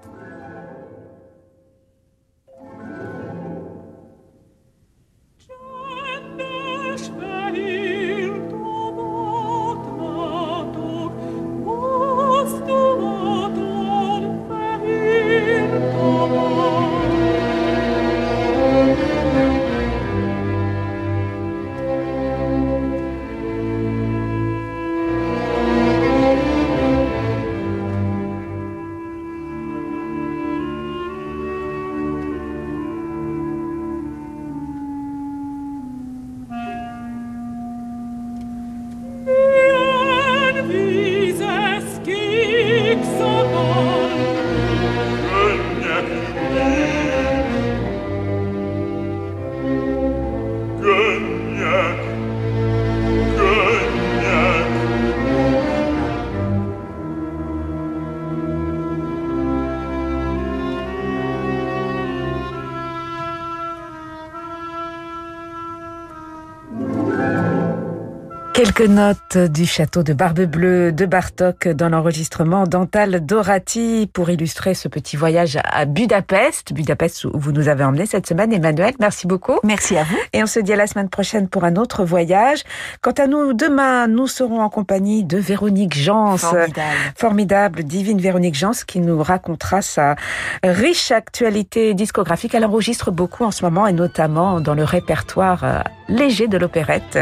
Quelques 68.63 68.81
notes 68.81 69.37
du 69.39 69.65
château 69.65 70.03
de 70.03 70.13
Barbe 70.13 70.41
Bleue 70.41 70.91
de 70.91 71.07
Bartok 71.07 71.67
dans 71.69 71.89
l'enregistrement 71.89 72.65
d'Antal 72.65 73.25
Dorati 73.25 74.07
pour 74.13 74.29
illustrer 74.29 74.75
ce 74.75 74.87
petit 74.87 75.17
voyage 75.17 75.57
à 75.63 75.85
Budapest. 75.85 76.71
Budapest 76.71 77.25
où 77.25 77.31
vous 77.33 77.53
nous 77.53 77.69
avez 77.69 77.83
emmené 77.83 78.05
cette 78.05 78.27
semaine. 78.27 78.53
Emmanuel, 78.53 78.93
merci 78.99 79.25
beaucoup. 79.25 79.57
Merci 79.63 79.97
à 79.97 80.03
vous. 80.03 80.15
Et 80.33 80.43
on 80.43 80.45
se 80.45 80.59
dit 80.59 80.73
à 80.73 80.75
la 80.75 80.85
semaine 80.85 81.09
prochaine 81.09 81.49
pour 81.49 81.63
un 81.63 81.75
autre 81.75 82.05
voyage. 82.05 82.61
Quant 83.01 83.13
à 83.13 83.25
nous, 83.25 83.53
demain, 83.53 84.05
nous 84.05 84.27
serons 84.27 84.61
en 84.61 84.69
compagnie 84.69 85.23
de 85.23 85.39
Véronique 85.39 85.97
Jans. 85.97 86.37
Formidable. 86.37 86.97
Formidable, 87.15 87.83
divine 87.83 88.21
Véronique 88.21 88.53
Jans 88.53 88.73
qui 88.85 88.99
nous 88.99 89.23
racontera 89.23 89.81
sa 89.81 90.15
riche 90.63 91.09
actualité 91.09 91.95
discographique. 91.95 92.53
Elle 92.53 92.65
enregistre 92.65 93.09
beaucoup 93.09 93.43
en 93.43 93.49
ce 93.49 93.65
moment 93.65 93.87
et 93.87 93.93
notamment 93.93 94.61
dans 94.61 94.75
le 94.75 94.83
répertoire 94.83 95.63
euh, 95.63 95.79
léger 96.09 96.47
de 96.47 96.59
l'opérette 96.59 97.17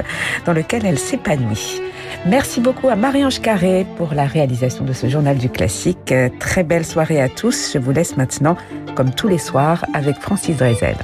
dans 0.45 0.51
lequel 0.51 0.85
elle 0.85 0.99
Merci 2.25 2.59
beaucoup 2.59 2.89
à 2.89 2.95
Marie-Ange 2.95 3.41
Carré 3.41 3.85
pour 3.97 4.13
la 4.13 4.25
réalisation 4.25 4.83
de 4.83 4.93
ce 4.93 5.07
journal 5.07 5.37
du 5.37 5.49
classique. 5.49 6.13
Très 6.39 6.63
belle 6.63 6.85
soirée 6.85 7.21
à 7.21 7.29
tous. 7.29 7.71
Je 7.73 7.79
vous 7.79 7.91
laisse 7.91 8.17
maintenant, 8.17 8.57
comme 8.95 9.13
tous 9.13 9.27
les 9.27 9.37
soirs, 9.37 9.85
avec 9.93 10.17
Francis 10.17 10.57
Drezel. 10.57 10.95